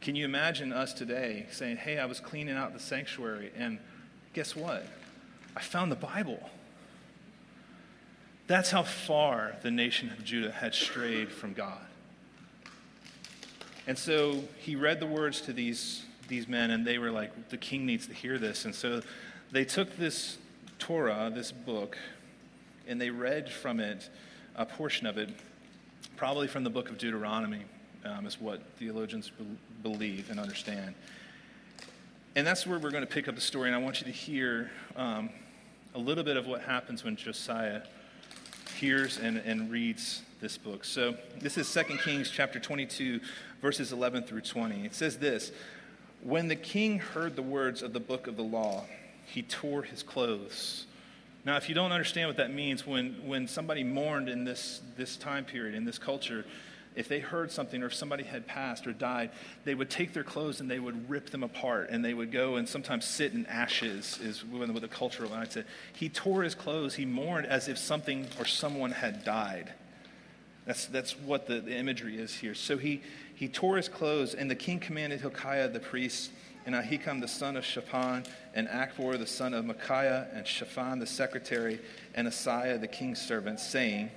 Can 0.00 0.16
you 0.16 0.24
imagine 0.24 0.72
us 0.72 0.92
today 0.92 1.46
saying, 1.50 1.78
Hey, 1.78 1.98
I 1.98 2.06
was 2.06 2.20
cleaning 2.20 2.56
out 2.56 2.72
the 2.72 2.80
sanctuary, 2.80 3.50
and 3.56 3.78
guess 4.32 4.56
what? 4.56 4.86
I 5.56 5.60
found 5.60 5.90
the 5.90 5.96
Bible. 5.96 6.50
That's 8.46 8.70
how 8.70 8.82
far 8.82 9.56
the 9.62 9.70
nation 9.70 10.10
of 10.10 10.24
Judah 10.24 10.52
had 10.52 10.74
strayed 10.74 11.30
from 11.30 11.52
God. 11.52 11.80
And 13.86 13.98
so 13.98 14.44
he 14.58 14.76
read 14.76 15.00
the 15.00 15.06
words 15.06 15.40
to 15.42 15.52
these, 15.52 16.04
these 16.28 16.48
men, 16.48 16.70
and 16.70 16.86
they 16.86 16.98
were 16.98 17.10
like, 17.10 17.50
The 17.50 17.58
king 17.58 17.84
needs 17.84 18.06
to 18.06 18.14
hear 18.14 18.38
this. 18.38 18.64
And 18.64 18.74
so 18.74 19.02
they 19.50 19.64
took 19.64 19.96
this 19.96 20.38
Torah, 20.78 21.30
this 21.34 21.52
book, 21.52 21.98
and 22.86 23.00
they 23.00 23.10
read 23.10 23.50
from 23.50 23.80
it 23.80 24.08
a 24.54 24.64
portion 24.64 25.06
of 25.06 25.18
it 25.18 25.30
probably 26.18 26.48
from 26.48 26.64
the 26.64 26.70
book 26.70 26.90
of 26.90 26.98
Deuteronomy, 26.98 27.62
um, 28.04 28.26
is 28.26 28.40
what 28.40 28.60
theologians 28.76 29.30
be- 29.30 29.44
believe 29.84 30.30
and 30.30 30.40
understand. 30.40 30.92
And 32.34 32.44
that's 32.44 32.66
where 32.66 32.76
we're 32.80 32.90
going 32.90 33.06
to 33.06 33.10
pick 33.10 33.28
up 33.28 33.36
the 33.36 33.40
story. 33.40 33.68
And 33.68 33.76
I 33.76 33.78
want 33.78 34.00
you 34.00 34.04
to 34.06 34.12
hear 34.12 34.68
um, 34.96 35.30
a 35.94 35.98
little 35.98 36.24
bit 36.24 36.36
of 36.36 36.48
what 36.48 36.60
happens 36.62 37.04
when 37.04 37.14
Josiah 37.14 37.82
hears 38.74 39.18
and, 39.18 39.38
and 39.38 39.70
reads 39.70 40.22
this 40.40 40.58
book. 40.58 40.84
So 40.84 41.14
this 41.38 41.56
is 41.56 41.72
2 41.72 41.84
Kings 41.98 42.30
chapter 42.30 42.58
22, 42.58 43.20
verses 43.62 43.92
11 43.92 44.24
through 44.24 44.40
20. 44.40 44.84
It 44.84 44.96
says 44.96 45.18
this 45.18 45.52
When 46.22 46.48
the 46.48 46.56
king 46.56 46.98
heard 46.98 47.36
the 47.36 47.42
words 47.42 47.80
of 47.80 47.92
the 47.92 48.00
book 48.00 48.26
of 48.26 48.36
the 48.36 48.42
law, 48.42 48.86
he 49.24 49.42
tore 49.42 49.84
his 49.84 50.02
clothes. 50.02 50.86
Now, 51.48 51.56
if 51.56 51.66
you 51.70 51.74
don't 51.74 51.92
understand 51.92 52.28
what 52.28 52.36
that 52.36 52.52
means, 52.52 52.86
when, 52.86 53.14
when 53.26 53.48
somebody 53.48 53.82
mourned 53.82 54.28
in 54.28 54.44
this, 54.44 54.82
this 54.98 55.16
time 55.16 55.46
period, 55.46 55.74
in 55.74 55.86
this 55.86 55.96
culture, 55.96 56.44
if 56.94 57.08
they 57.08 57.20
heard 57.20 57.50
something 57.50 57.82
or 57.82 57.86
if 57.86 57.94
somebody 57.94 58.22
had 58.24 58.46
passed 58.46 58.86
or 58.86 58.92
died, 58.92 59.30
they 59.64 59.74
would 59.74 59.88
take 59.88 60.12
their 60.12 60.24
clothes 60.24 60.60
and 60.60 60.70
they 60.70 60.78
would 60.78 61.08
rip 61.08 61.30
them 61.30 61.42
apart 61.42 61.88
and 61.88 62.04
they 62.04 62.12
would 62.12 62.32
go 62.32 62.56
and 62.56 62.68
sometimes 62.68 63.06
sit 63.06 63.32
in 63.32 63.46
ashes, 63.46 64.18
is 64.22 64.44
what 64.44 64.78
the 64.78 64.88
cultural 64.88 65.30
line 65.30 65.48
said. 65.48 65.64
He 65.94 66.10
tore 66.10 66.42
his 66.42 66.54
clothes, 66.54 66.96
he 66.96 67.06
mourned 67.06 67.46
as 67.46 67.66
if 67.66 67.78
something 67.78 68.26
or 68.38 68.44
someone 68.44 68.90
had 68.90 69.24
died. 69.24 69.72
That's, 70.66 70.84
that's 70.84 71.18
what 71.18 71.46
the, 71.46 71.60
the 71.60 71.74
imagery 71.74 72.18
is 72.18 72.34
here. 72.34 72.54
So 72.54 72.76
he, 72.76 73.00
he 73.34 73.48
tore 73.48 73.78
his 73.78 73.88
clothes, 73.88 74.34
and 74.34 74.50
the 74.50 74.54
king 74.54 74.80
commanded 74.80 75.22
Hilkiah 75.22 75.68
the 75.68 75.80
priest, 75.80 76.30
and 76.68 76.76
Ahikam 76.76 77.18
the 77.18 77.26
son 77.26 77.56
of 77.56 77.64
Shaphan, 77.64 78.26
and 78.52 78.68
Achbor 78.68 79.18
the 79.18 79.26
son 79.26 79.54
of 79.54 79.64
Micaiah, 79.64 80.28
and 80.34 80.46
Shaphan 80.46 80.98
the 80.98 81.06
secretary, 81.06 81.80
and 82.14 82.28
Asaiah 82.28 82.78
the 82.78 82.86
king's 82.86 83.22
servant, 83.22 83.58
saying, 83.58 84.10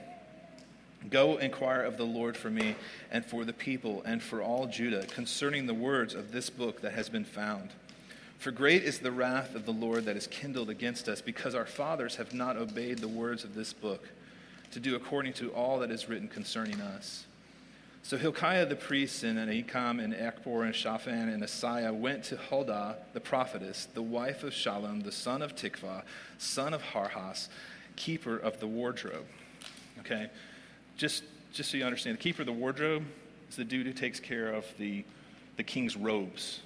Go 1.09 1.37
inquire 1.37 1.81
of 1.81 1.95
the 1.95 2.03
Lord 2.03 2.35
for 2.35 2.49
me 2.49 2.75
and 3.09 3.25
for 3.25 3.45
the 3.45 3.53
people 3.53 4.03
and 4.05 4.21
for 4.21 4.41
all 4.41 4.67
Judah 4.67 5.05
concerning 5.05 5.65
the 5.65 5.73
words 5.73 6.13
of 6.13 6.33
this 6.33 6.49
book 6.49 6.81
that 6.81 6.91
has 6.91 7.07
been 7.07 7.23
found. 7.23 7.69
For 8.37 8.51
great 8.51 8.83
is 8.83 8.99
the 8.99 9.13
wrath 9.13 9.55
of 9.55 9.65
the 9.65 9.71
Lord 9.71 10.03
that 10.03 10.17
is 10.17 10.27
kindled 10.27 10.69
against 10.69 11.07
us, 11.07 11.21
because 11.21 11.55
our 11.55 11.65
fathers 11.65 12.17
have 12.17 12.33
not 12.33 12.57
obeyed 12.57 12.97
the 12.97 13.07
words 13.07 13.45
of 13.45 13.55
this 13.55 13.71
book, 13.71 14.09
to 14.71 14.81
do 14.81 14.97
according 14.97 15.31
to 15.35 15.53
all 15.53 15.79
that 15.79 15.89
is 15.89 16.09
written 16.09 16.27
concerning 16.27 16.81
us. 16.81 17.23
So 18.03 18.17
Hilkiah 18.17 18.65
the 18.65 18.75
priest 18.75 19.23
and 19.23 19.37
Ahikam 19.37 20.03
and 20.03 20.13
Achbor 20.13 20.65
and 20.65 20.75
Shaphan 20.75 21.29
and 21.29 21.43
Asaiah 21.43 21.93
went 21.93 22.23
to 22.25 22.35
Huldah 22.35 22.97
the 23.13 23.19
prophetess, 23.19 23.87
the 23.93 24.01
wife 24.01 24.43
of 24.43 24.53
Shallum, 24.53 25.03
the 25.03 25.11
son 25.11 25.41
of 25.41 25.55
Tikvah, 25.55 26.03
son 26.37 26.73
of 26.73 26.81
Harhas, 26.81 27.47
keeper 27.95 28.37
of 28.37 28.59
the 28.59 28.67
wardrobe. 28.67 29.25
Okay? 29.99 30.29
just, 31.01 31.23
just 31.51 31.71
so 31.71 31.77
you 31.77 31.83
understand, 31.83 32.17
the 32.17 32.21
keeper 32.21 32.43
of 32.43 32.45
the 32.45 32.53
wardrobe 32.53 33.03
is 33.49 33.55
the 33.55 33.63
dude 33.63 33.87
who 33.87 33.93
takes 33.93 34.19
care 34.19 34.53
of 34.53 34.65
the, 34.77 35.03
the 35.57 35.63
king's 35.63 35.97
robes. 35.97 36.61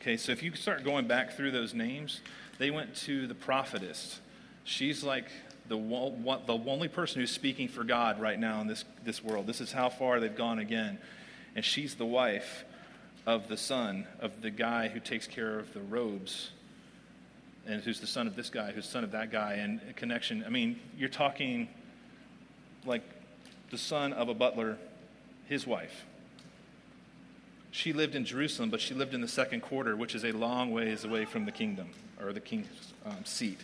Okay, 0.00 0.16
so 0.16 0.30
if 0.30 0.40
you 0.40 0.54
start 0.54 0.84
going 0.84 1.08
back 1.08 1.36
through 1.36 1.50
those 1.50 1.74
names, 1.74 2.20
they 2.58 2.70
went 2.70 2.94
to 2.94 3.26
the 3.26 3.34
prophetess. 3.34 4.20
She's 4.62 5.02
like 5.02 5.26
the, 5.68 5.76
one, 5.76 6.40
the 6.46 6.54
only 6.54 6.88
person 6.88 7.20
who's 7.20 7.30
speaking 7.30 7.68
for 7.68 7.84
God 7.84 8.20
right 8.20 8.38
now 8.38 8.60
in 8.60 8.66
this, 8.66 8.84
this 9.04 9.22
world. 9.22 9.46
This 9.46 9.60
is 9.60 9.72
how 9.72 9.88
far 9.88 10.20
they've 10.20 10.34
gone 10.34 10.58
again. 10.58 10.98
And 11.54 11.64
she's 11.64 11.94
the 11.94 12.06
wife 12.06 12.64
of 13.26 13.48
the 13.48 13.56
son 13.56 14.06
of 14.20 14.42
the 14.42 14.50
guy 14.50 14.88
who 14.88 15.00
takes 15.00 15.26
care 15.26 15.58
of 15.58 15.72
the 15.74 15.80
robes 15.80 16.50
and 17.66 17.82
who's 17.82 18.00
the 18.00 18.06
son 18.06 18.26
of 18.26 18.36
this 18.36 18.48
guy, 18.48 18.70
who's 18.70 18.86
the 18.86 18.92
son 18.92 19.04
of 19.04 19.10
that 19.10 19.32
guy, 19.32 19.54
and 19.54 19.80
connection. 19.96 20.44
I 20.46 20.50
mean, 20.50 20.78
you're 20.96 21.08
talking 21.08 21.68
like 22.84 23.02
the 23.70 23.78
son 23.78 24.12
of 24.12 24.28
a 24.28 24.34
butler, 24.34 24.78
his 25.48 25.66
wife. 25.66 26.04
She 27.72 27.92
lived 27.92 28.14
in 28.14 28.24
Jerusalem, 28.24 28.70
but 28.70 28.80
she 28.80 28.94
lived 28.94 29.14
in 29.14 29.20
the 29.20 29.28
second 29.28 29.62
quarter, 29.62 29.96
which 29.96 30.14
is 30.14 30.24
a 30.24 30.32
long 30.32 30.70
ways 30.70 31.04
away 31.04 31.24
from 31.24 31.44
the 31.44 31.52
kingdom 31.52 31.90
or 32.22 32.32
the 32.32 32.40
king's 32.40 32.68
um, 33.04 33.24
seat. 33.24 33.58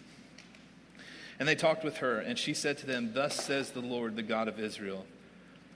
And 1.39 1.49
they 1.49 1.55
talked 1.55 1.85
with 1.85 1.99
her, 1.99 2.19
and 2.19 2.39
she 2.39 2.55
said 2.55 2.79
to 2.79 2.87
them, 2.87 3.13
Thus 3.15 3.35
says 3.35 3.71
the 3.71 3.81
Lord, 3.81 4.17
the 4.17 4.23
God 4.23 4.49
of 4.49 4.61
Israel. 4.61 5.07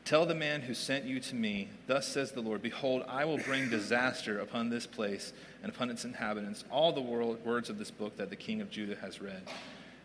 Tell 0.05 0.25
the 0.25 0.35
man 0.35 0.63
who 0.63 0.75
sent 0.75 1.05
you 1.05 1.19
to 1.19 1.35
me, 1.35 1.69
Thus 1.87 2.07
says 2.07 2.33
the 2.33 2.41
Lord, 2.41 2.63
Behold, 2.63 3.05
I 3.09 3.25
will 3.25 3.39
bring 3.39 3.69
disaster 3.69 4.39
upon 4.39 4.71
this 4.71 4.87
place 4.87 5.33
and 5.63 5.73
upon 5.73 5.91
its 5.91 6.05
inhabitants, 6.05 6.65
all 6.71 6.93
the 6.93 7.01
words 7.01 7.71
of 7.71 7.79
this 7.79 7.91
book 7.91 8.17
that 8.17 8.31
the 8.31 8.37
king 8.37 8.61
of 8.61 8.71
Judah 8.71 8.97
has 8.97 9.21
read 9.21 9.43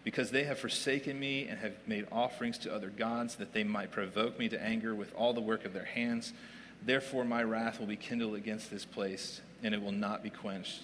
because 0.04 0.32
they 0.32 0.44
have 0.44 0.58
forsaken 0.58 1.20
me 1.20 1.48
and 1.48 1.60
have 1.60 1.74
made 1.86 2.08
offerings 2.12 2.58
to 2.60 2.74
other 2.74 2.90
gods, 2.90 3.36
that 3.36 3.54
they 3.54 3.64
might 3.64 3.92
provoke 3.92 4.40
me 4.40 4.50
to 4.50 4.62
anger 4.62 4.96
with 4.96 5.14
all 5.16 5.34
the 5.34 5.42
work 5.42 5.66
of 5.66 5.74
their 5.74 5.86
hands. 5.86 6.34
Therefore, 6.84 7.24
my 7.24 7.44
wrath 7.44 7.80
will 7.80 7.88
be 7.88 7.96
kindled 7.96 8.36
against 8.36 8.72
this 8.72 8.86
place, 8.86 9.42
and 9.62 9.76
it 9.76 9.82
will 9.82 9.92
not 9.92 10.24
be 10.24 10.32
quenched. 10.32 10.82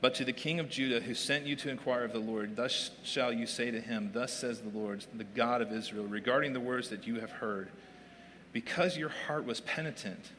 But 0.00 0.14
to 0.16 0.24
the 0.24 0.32
king 0.32 0.60
of 0.60 0.68
Judah, 0.68 1.00
who 1.00 1.14
sent 1.14 1.46
you 1.46 1.56
to 1.56 1.70
inquire 1.70 2.04
of 2.04 2.12
the 2.12 2.18
Lord, 2.18 2.56
thus 2.56 2.90
shall 3.02 3.32
you 3.32 3.46
say 3.46 3.70
to 3.70 3.80
him, 3.80 4.10
Thus 4.12 4.32
says 4.32 4.60
the 4.60 4.76
Lord, 4.76 5.04
the 5.14 5.24
God 5.24 5.62
of 5.62 5.72
Israel, 5.72 6.04
regarding 6.04 6.52
the 6.52 6.60
words 6.60 6.90
that 6.90 7.06
you 7.06 7.20
have 7.20 7.30
heard, 7.30 7.70
because 8.52 8.96
your 8.98 9.08
heart 9.08 9.46
was 9.46 9.60
penitent, 9.60 10.30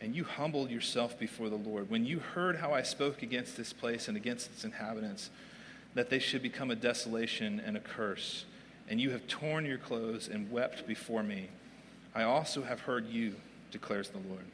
and 0.00 0.16
you 0.16 0.24
humbled 0.24 0.70
yourself 0.70 1.18
before 1.18 1.50
the 1.50 1.56
Lord, 1.56 1.90
when 1.90 2.06
you 2.06 2.20
heard 2.20 2.56
how 2.56 2.72
I 2.72 2.82
spoke 2.82 3.22
against 3.22 3.56
this 3.56 3.72
place 3.72 4.08
and 4.08 4.16
against 4.16 4.50
its 4.50 4.64
inhabitants, 4.64 5.30
that 5.94 6.08
they 6.08 6.18
should 6.18 6.42
become 6.42 6.70
a 6.70 6.76
desolation 6.76 7.60
and 7.60 7.76
a 7.76 7.80
curse. 7.80 8.44
And 8.88 9.00
you 9.00 9.10
have 9.10 9.26
torn 9.26 9.66
your 9.66 9.78
clothes 9.78 10.28
and 10.28 10.50
wept 10.50 10.86
before 10.86 11.22
me. 11.22 11.48
I 12.14 12.22
also 12.22 12.62
have 12.62 12.80
heard 12.80 13.06
you, 13.08 13.36
declares 13.70 14.08
the 14.08 14.18
Lord. 14.18 14.44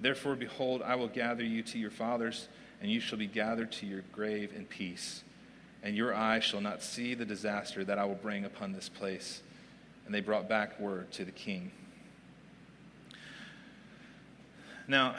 Therefore, 0.00 0.36
behold, 0.36 0.82
I 0.82 0.94
will 0.94 1.08
gather 1.08 1.44
you 1.44 1.62
to 1.64 1.78
your 1.78 1.90
fathers, 1.90 2.48
and 2.80 2.90
you 2.90 3.00
shall 3.00 3.18
be 3.18 3.26
gathered 3.26 3.72
to 3.72 3.86
your 3.86 4.02
grave 4.12 4.52
in 4.54 4.66
peace. 4.66 5.22
And 5.82 5.96
your 5.96 6.14
eye 6.14 6.40
shall 6.40 6.60
not 6.60 6.82
see 6.82 7.14
the 7.14 7.24
disaster 7.24 7.84
that 7.84 7.98
I 7.98 8.04
will 8.04 8.16
bring 8.16 8.44
upon 8.44 8.72
this 8.72 8.88
place. 8.88 9.42
And 10.04 10.14
they 10.14 10.20
brought 10.20 10.48
back 10.48 10.78
word 10.80 11.10
to 11.12 11.24
the 11.24 11.32
king. 11.32 11.70
Now, 14.88 15.16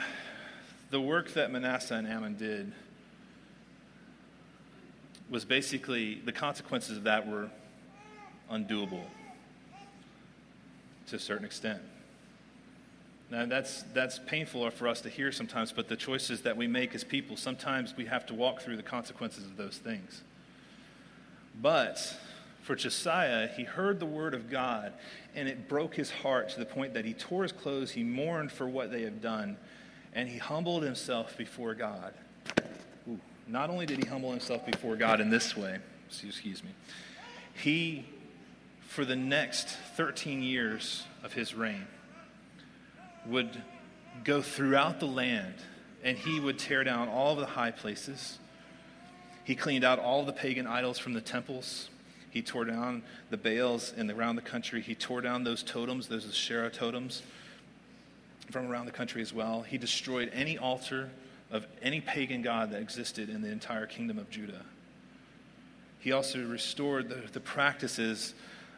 the 0.90 1.00
work 1.00 1.34
that 1.34 1.50
Manasseh 1.50 1.94
and 1.94 2.06
Amon 2.06 2.36
did 2.36 2.72
was 5.30 5.44
basically 5.44 6.20
the 6.24 6.32
consequences 6.32 6.96
of 6.96 7.04
that 7.04 7.26
were 7.26 7.50
undoable 8.50 9.04
to 11.08 11.16
a 11.16 11.18
certain 11.18 11.44
extent. 11.44 11.82
Now, 13.30 13.44
that's, 13.44 13.82
that's 13.92 14.18
painful 14.18 14.70
for 14.70 14.88
us 14.88 15.02
to 15.02 15.10
hear 15.10 15.32
sometimes, 15.32 15.70
but 15.70 15.88
the 15.88 15.96
choices 15.96 16.42
that 16.42 16.56
we 16.56 16.66
make 16.66 16.94
as 16.94 17.04
people, 17.04 17.36
sometimes 17.36 17.94
we 17.96 18.06
have 18.06 18.24
to 18.26 18.34
walk 18.34 18.62
through 18.62 18.76
the 18.76 18.82
consequences 18.82 19.44
of 19.44 19.56
those 19.56 19.76
things. 19.76 20.22
But 21.60 22.16
for 22.62 22.74
Josiah, 22.74 23.48
he 23.48 23.64
heard 23.64 24.00
the 24.00 24.06
word 24.06 24.32
of 24.32 24.50
God, 24.50 24.94
and 25.34 25.46
it 25.46 25.68
broke 25.68 25.94
his 25.94 26.10
heart 26.10 26.48
to 26.50 26.58
the 26.58 26.64
point 26.64 26.94
that 26.94 27.04
he 27.04 27.12
tore 27.12 27.42
his 27.42 27.52
clothes, 27.52 27.90
he 27.90 28.02
mourned 28.02 28.50
for 28.50 28.66
what 28.66 28.90
they 28.90 29.02
have 29.02 29.20
done, 29.20 29.58
and 30.14 30.28
he 30.28 30.38
humbled 30.38 30.82
himself 30.82 31.36
before 31.36 31.74
God. 31.74 32.14
Not 33.46 33.68
only 33.68 33.84
did 33.84 34.02
he 34.02 34.08
humble 34.08 34.30
himself 34.30 34.64
before 34.64 34.96
God 34.96 35.20
in 35.20 35.28
this 35.28 35.56
way, 35.56 35.78
excuse 36.06 36.62
me, 36.64 36.70
he, 37.54 38.06
for 38.86 39.04
the 39.04 39.16
next 39.16 39.68
13 39.96 40.42
years 40.42 41.04
of 41.22 41.34
his 41.34 41.54
reign, 41.54 41.86
would 43.28 43.62
go 44.24 44.42
throughout 44.42 45.00
the 45.00 45.06
land 45.06 45.54
and 46.02 46.16
he 46.16 46.40
would 46.40 46.58
tear 46.58 46.84
down 46.84 47.08
all 47.08 47.34
of 47.34 47.40
the 47.40 47.46
high 47.46 47.70
places. 47.70 48.38
He 49.44 49.54
cleaned 49.54 49.84
out 49.84 49.98
all 49.98 50.24
the 50.24 50.32
pagan 50.32 50.66
idols 50.66 50.98
from 50.98 51.12
the 51.12 51.20
temples. 51.20 51.90
He 52.30 52.42
tore 52.42 52.64
down 52.64 53.02
the 53.30 53.36
Baals 53.36 53.92
the, 53.92 54.14
around 54.14 54.36
the 54.36 54.42
country. 54.42 54.80
He 54.80 54.94
tore 54.94 55.20
down 55.20 55.44
those 55.44 55.62
totems, 55.62 56.08
those 56.08 56.28
Asherah 56.28 56.70
totems 56.70 57.22
from 58.50 58.70
around 58.70 58.86
the 58.86 58.92
country 58.92 59.22
as 59.22 59.32
well. 59.32 59.62
He 59.62 59.78
destroyed 59.78 60.30
any 60.32 60.56
altar 60.56 61.10
of 61.50 61.66
any 61.82 62.00
pagan 62.00 62.42
god 62.42 62.70
that 62.72 62.80
existed 62.80 63.28
in 63.28 63.42
the 63.42 63.50
entire 63.50 63.86
kingdom 63.86 64.18
of 64.18 64.30
Judah. 64.30 64.62
He 65.98 66.12
also 66.12 66.46
restored 66.46 67.08
the, 67.08 67.22
the 67.32 67.40
practices 67.40 68.34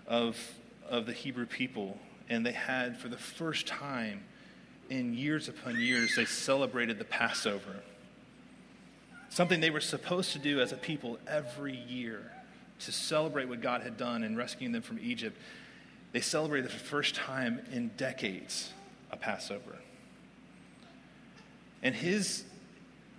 of, 0.07 0.37
of 0.89 1.07
the 1.07 1.13
Hebrew 1.13 1.47
people, 1.47 1.99
and 2.29 2.47
they 2.47 2.53
had, 2.53 2.97
for 2.97 3.09
the 3.09 3.19
first 3.19 3.67
time 3.67 4.23
in 4.91 5.15
years 5.15 5.49
upon 5.49 5.81
years, 5.81 6.17
they 6.17 6.25
celebrated 6.25 6.99
the 6.99 7.05
Passover. 7.05 7.77
Something 9.31 9.61
they 9.61 9.71
were 9.71 9.81
supposed 9.81 10.33
to 10.33 10.41
do 10.41 10.61
as 10.61 10.73
a 10.73 10.77
people 10.77 11.19
every 11.29 11.77
year 11.77 12.33
to 12.81 12.93
celebrate 12.93 13.49
what 13.49 13.61
God 13.61 13.83
had 13.83 13.97
done 13.97 14.25
in 14.25 14.37
rescuing 14.37 14.73
them 14.73 14.83
from 14.83 14.99
Egypt. 15.01 15.39
They 16.13 16.21
celebrated 16.21 16.71
for 16.71 16.77
the 16.77 16.85
first 16.85 17.15
time 17.15 17.61
in 17.73 17.93
decades 17.97 18.73
a 19.13 19.17
Passover. 19.17 19.79
And 21.83 21.95
his 21.95 22.45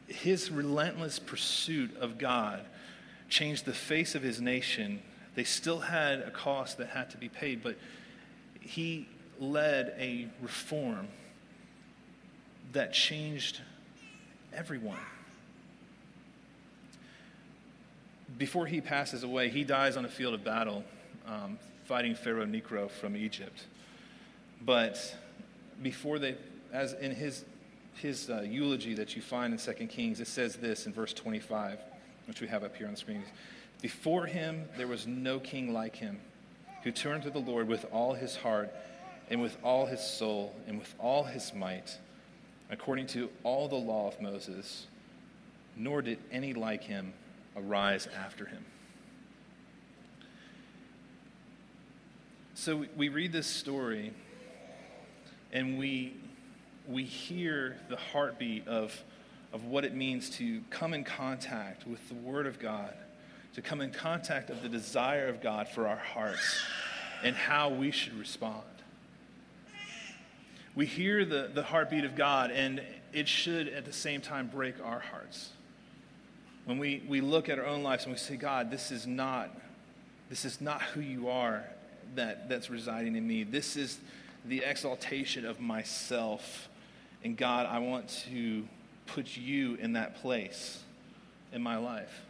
his 0.07 0.51
relentless 0.51 1.19
pursuit 1.19 1.95
of 1.95 2.17
God 2.17 2.65
changed 3.29 3.63
the 3.63 3.73
face 3.73 4.13
of 4.13 4.21
his 4.21 4.41
nation. 4.41 5.01
They 5.35 5.45
still 5.45 5.79
had 5.79 6.19
a 6.19 6.31
cost 6.31 6.79
that 6.79 6.89
had 6.89 7.09
to 7.11 7.17
be 7.17 7.29
paid, 7.29 7.63
but 7.63 7.77
he 8.59 9.07
led 9.39 9.95
a 9.97 10.27
reform 10.41 11.07
that 12.71 12.93
changed 12.93 13.61
everyone. 14.53 14.97
before 18.37 18.65
he 18.65 18.81
passes 18.81 19.23
away, 19.23 19.49
he 19.49 19.63
dies 19.63 19.97
on 19.97 20.05
a 20.05 20.09
field 20.09 20.33
of 20.33 20.43
battle 20.43 20.83
um, 21.27 21.59
fighting 21.85 22.15
Pharaoh 22.15 22.45
Necho 22.45 22.87
from 22.87 23.15
Egypt. 23.15 23.65
But 24.65 25.15
before 25.81 26.19
they, 26.19 26.35
as 26.71 26.93
in 26.93 27.11
his, 27.11 27.45
his 27.95 28.29
uh, 28.29 28.41
eulogy 28.41 28.93
that 28.95 29.15
you 29.15 29.21
find 29.21 29.53
in 29.53 29.59
2 29.59 29.87
Kings, 29.87 30.19
it 30.19 30.27
says 30.27 30.55
this 30.55 30.85
in 30.85 30.93
verse 30.93 31.13
25, 31.13 31.79
which 32.27 32.41
we 32.41 32.47
have 32.47 32.63
up 32.63 32.75
here 32.75 32.87
on 32.87 32.93
the 32.93 32.99
screen. 32.99 33.23
Before 33.81 34.25
him, 34.25 34.65
there 34.77 34.87
was 34.87 35.07
no 35.07 35.39
king 35.39 35.71
like 35.71 35.95
him 35.95 36.19
who 36.83 36.91
turned 36.91 37.23
to 37.23 37.29
the 37.29 37.39
Lord 37.39 37.67
with 37.67 37.85
all 37.91 38.13
his 38.13 38.35
heart 38.35 38.73
and 39.29 39.41
with 39.41 39.55
all 39.63 39.85
his 39.85 40.01
soul 40.01 40.55
and 40.67 40.79
with 40.79 40.93
all 40.99 41.23
his 41.23 41.53
might, 41.53 41.97
according 42.71 43.05
to 43.05 43.29
all 43.43 43.67
the 43.67 43.75
law 43.75 44.07
of 44.07 44.19
Moses, 44.21 44.87
nor 45.75 46.01
did 46.01 46.17
any 46.31 46.53
like 46.53 46.83
him 46.83 47.13
arise 47.55 48.07
after 48.17 48.45
him. 48.45 48.65
So 52.55 52.85
we 52.95 53.09
read 53.09 53.31
this 53.31 53.47
story 53.47 54.13
and 55.51 55.77
we, 55.77 56.15
we 56.87 57.03
hear 57.03 57.77
the 57.89 57.97
heartbeat 57.97 58.67
of, 58.67 59.03
of 59.51 59.65
what 59.65 59.83
it 59.83 59.93
means 59.93 60.29
to 60.37 60.61
come 60.69 60.93
in 60.93 61.03
contact 61.03 61.85
with 61.85 62.07
the 62.07 62.15
Word 62.15 62.47
of 62.47 62.59
God, 62.59 62.93
to 63.55 63.61
come 63.61 63.81
in 63.81 63.91
contact 63.91 64.49
of 64.49 64.61
the 64.61 64.69
desire 64.69 65.27
of 65.27 65.41
God 65.41 65.67
for 65.67 65.87
our 65.87 65.97
hearts 65.97 66.61
and 67.23 67.35
how 67.35 67.69
we 67.69 67.91
should 67.91 68.13
respond. 68.13 68.63
We 70.75 70.85
hear 70.85 71.25
the, 71.25 71.49
the 71.53 71.63
heartbeat 71.63 72.05
of 72.05 72.15
God, 72.15 72.51
and 72.51 72.81
it 73.13 73.27
should 73.27 73.67
at 73.67 73.85
the 73.85 73.93
same 73.93 74.21
time 74.21 74.47
break 74.47 74.75
our 74.83 74.99
hearts. 74.99 75.49
When 76.65 76.77
we, 76.77 77.03
we 77.07 77.21
look 77.21 77.49
at 77.49 77.59
our 77.59 77.65
own 77.65 77.83
lives 77.83 78.05
and 78.05 78.13
we 78.13 78.17
say, 78.17 78.37
God, 78.37 78.71
this 78.71 78.91
is 78.91 79.05
not, 79.05 79.49
this 80.29 80.45
is 80.45 80.61
not 80.61 80.81
who 80.81 81.01
you 81.01 81.29
are 81.29 81.65
that, 82.15 82.47
that's 82.47 82.69
residing 82.69 83.15
in 83.15 83.27
me. 83.27 83.43
This 83.43 83.75
is 83.75 83.99
the 84.45 84.63
exaltation 84.63 85.45
of 85.45 85.59
myself. 85.59 86.69
And 87.23 87.35
God, 87.35 87.65
I 87.65 87.79
want 87.79 88.25
to 88.29 88.67
put 89.07 89.35
you 89.35 89.75
in 89.75 89.93
that 89.93 90.21
place 90.21 90.79
in 91.51 91.61
my 91.61 91.77
life. 91.77 92.25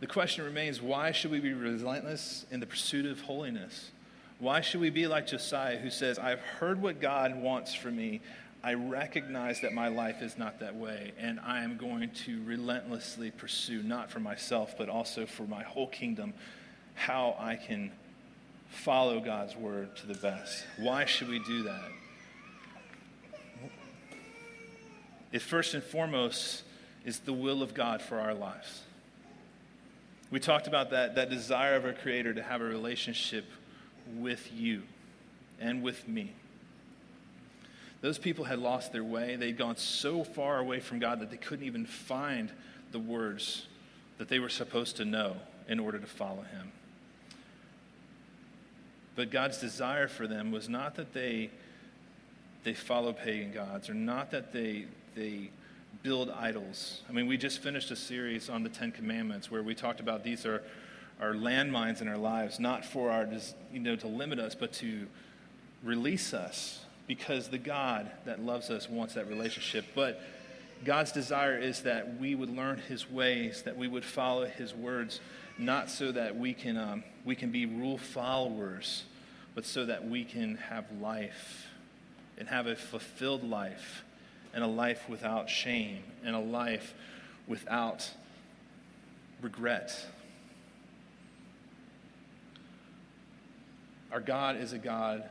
The 0.00 0.06
question 0.06 0.44
remains 0.44 0.80
why 0.80 1.10
should 1.10 1.30
we 1.30 1.40
be 1.40 1.54
relentless 1.54 2.44
in 2.50 2.60
the 2.60 2.66
pursuit 2.66 3.06
of 3.06 3.22
holiness? 3.22 3.90
Why 4.38 4.60
should 4.60 4.80
we 4.80 4.90
be 4.90 5.06
like 5.06 5.26
Josiah, 5.26 5.78
who 5.78 5.90
says, 5.90 6.18
I've 6.18 6.40
heard 6.40 6.82
what 6.82 7.00
God 7.00 7.36
wants 7.36 7.74
for 7.74 7.90
me. 7.90 8.20
I 8.62 8.74
recognize 8.74 9.60
that 9.60 9.72
my 9.72 9.88
life 9.88 10.22
is 10.22 10.36
not 10.36 10.60
that 10.60 10.74
way, 10.74 11.12
and 11.18 11.38
I 11.40 11.62
am 11.62 11.76
going 11.76 12.10
to 12.24 12.42
relentlessly 12.44 13.30
pursue, 13.30 13.82
not 13.82 14.10
for 14.10 14.20
myself, 14.20 14.76
but 14.76 14.88
also 14.88 15.24
for 15.24 15.44
my 15.44 15.62
whole 15.62 15.86
kingdom, 15.86 16.34
how 16.94 17.36
I 17.38 17.56
can 17.56 17.92
follow 18.68 19.20
God's 19.20 19.56
word 19.56 19.96
to 19.96 20.06
the 20.06 20.14
best. 20.14 20.64
Why 20.78 21.04
should 21.04 21.28
we 21.28 21.38
do 21.38 21.62
that? 21.62 21.90
It 25.32 25.42
first 25.42 25.74
and 25.74 25.82
foremost 25.82 26.62
is 27.04 27.20
the 27.20 27.32
will 27.32 27.62
of 27.62 27.72
God 27.72 28.02
for 28.02 28.18
our 28.18 28.34
lives. 28.34 28.82
We 30.30 30.40
talked 30.40 30.66
about 30.66 30.90
that, 30.90 31.14
that 31.14 31.30
desire 31.30 31.76
of 31.76 31.84
our 31.84 31.92
Creator 31.92 32.34
to 32.34 32.42
have 32.42 32.60
a 32.60 32.64
relationship 32.64 33.44
with 34.14 34.52
you 34.52 34.82
and 35.60 35.82
with 35.82 36.06
me. 36.08 36.32
Those 38.00 38.18
people 38.18 38.44
had 38.44 38.58
lost 38.58 38.92
their 38.92 39.04
way. 39.04 39.36
They'd 39.36 39.56
gone 39.56 39.76
so 39.76 40.22
far 40.22 40.58
away 40.58 40.80
from 40.80 40.98
God 40.98 41.20
that 41.20 41.30
they 41.30 41.36
couldn't 41.36 41.64
even 41.64 41.86
find 41.86 42.52
the 42.92 42.98
words 42.98 43.66
that 44.18 44.28
they 44.28 44.38
were 44.38 44.48
supposed 44.48 44.96
to 44.96 45.04
know 45.04 45.36
in 45.68 45.80
order 45.80 45.98
to 45.98 46.06
follow 46.06 46.42
Him. 46.42 46.72
But 49.14 49.30
God's 49.30 49.58
desire 49.58 50.08
for 50.08 50.26
them 50.26 50.52
was 50.52 50.68
not 50.68 50.94
that 50.96 51.14
they, 51.14 51.50
they 52.64 52.74
follow 52.74 53.12
pagan 53.12 53.52
gods 53.52 53.88
or 53.88 53.94
not 53.94 54.30
that 54.30 54.52
they, 54.52 54.84
they 55.14 55.50
build 56.02 56.30
idols. 56.30 57.00
I 57.08 57.12
mean, 57.12 57.26
we 57.26 57.38
just 57.38 57.60
finished 57.60 57.90
a 57.90 57.96
series 57.96 58.50
on 58.50 58.62
the 58.62 58.68
Ten 58.68 58.92
Commandments 58.92 59.50
where 59.50 59.62
we 59.62 59.74
talked 59.74 60.00
about 60.00 60.22
these 60.22 60.44
are, 60.44 60.62
are 61.20 61.32
landmines 61.32 62.00
in 62.00 62.08
our 62.08 62.18
lives, 62.18 62.60
not 62.60 62.84
for 62.84 63.10
our, 63.10 63.28
you 63.72 63.80
know, 63.80 63.96
to 63.96 64.06
limit 64.06 64.38
us, 64.38 64.54
but 64.54 64.72
to 64.74 65.06
release 65.82 66.34
us 66.34 66.84
because 67.06 67.48
the 67.48 67.58
God 67.58 68.10
that 68.24 68.40
loves 68.40 68.70
us 68.70 68.88
wants 68.88 69.14
that 69.14 69.28
relationship. 69.28 69.86
But 69.94 70.20
God's 70.84 71.12
desire 71.12 71.56
is 71.56 71.82
that 71.82 72.18
we 72.20 72.34
would 72.34 72.50
learn 72.54 72.78
His 72.78 73.10
ways, 73.10 73.62
that 73.62 73.76
we 73.76 73.88
would 73.88 74.04
follow 74.04 74.44
His 74.44 74.74
words, 74.74 75.20
not 75.58 75.90
so 75.90 76.12
that 76.12 76.36
we 76.36 76.52
can, 76.52 76.76
um, 76.76 77.04
we 77.24 77.34
can 77.34 77.50
be 77.50 77.64
rule 77.64 77.96
followers, 77.96 79.04
but 79.54 79.64
so 79.64 79.86
that 79.86 80.06
we 80.06 80.24
can 80.24 80.56
have 80.56 80.84
life 81.00 81.66
and 82.36 82.48
have 82.48 82.66
a 82.66 82.76
fulfilled 82.76 83.42
life 83.42 84.04
and 84.52 84.62
a 84.62 84.66
life 84.66 85.08
without 85.08 85.48
shame 85.48 86.02
and 86.24 86.36
a 86.36 86.40
life 86.40 86.94
without 87.46 88.10
regret. 89.40 90.06
Our 94.16 94.22
God 94.22 94.56
is 94.56 94.72
a 94.72 94.78
God 94.78 95.24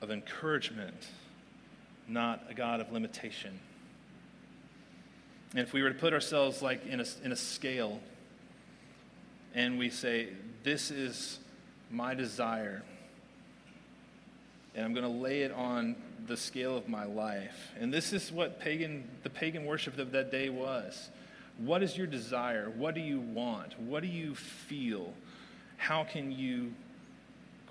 of 0.00 0.10
encouragement, 0.10 1.08
not 2.08 2.42
a 2.48 2.54
God 2.54 2.80
of 2.80 2.90
limitation. 2.90 3.60
And 5.50 5.60
if 5.60 5.74
we 5.74 5.82
were 5.82 5.90
to 5.90 5.94
put 5.94 6.14
ourselves 6.14 6.62
like 6.62 6.86
in 6.86 7.00
a, 7.00 7.04
in 7.22 7.32
a 7.32 7.36
scale 7.36 8.00
and 9.54 9.78
we 9.78 9.90
say, 9.90 10.30
This 10.62 10.90
is 10.90 11.38
my 11.90 12.14
desire, 12.14 12.82
and 14.74 14.86
I'm 14.86 14.94
going 14.94 15.04
to 15.04 15.20
lay 15.20 15.42
it 15.42 15.52
on 15.52 15.94
the 16.28 16.36
scale 16.38 16.78
of 16.78 16.88
my 16.88 17.04
life. 17.04 17.72
And 17.78 17.92
this 17.92 18.14
is 18.14 18.32
what 18.32 18.58
pagan, 18.58 19.06
the 19.22 19.28
pagan 19.28 19.66
worship 19.66 19.98
of 19.98 20.12
that 20.12 20.30
day 20.30 20.48
was. 20.48 21.10
What 21.58 21.82
is 21.82 21.94
your 21.94 22.06
desire? 22.06 22.72
What 22.74 22.94
do 22.94 23.02
you 23.02 23.20
want? 23.20 23.78
What 23.78 24.00
do 24.00 24.08
you 24.08 24.34
feel? 24.34 25.12
How 25.76 26.04
can 26.04 26.32
you 26.32 26.72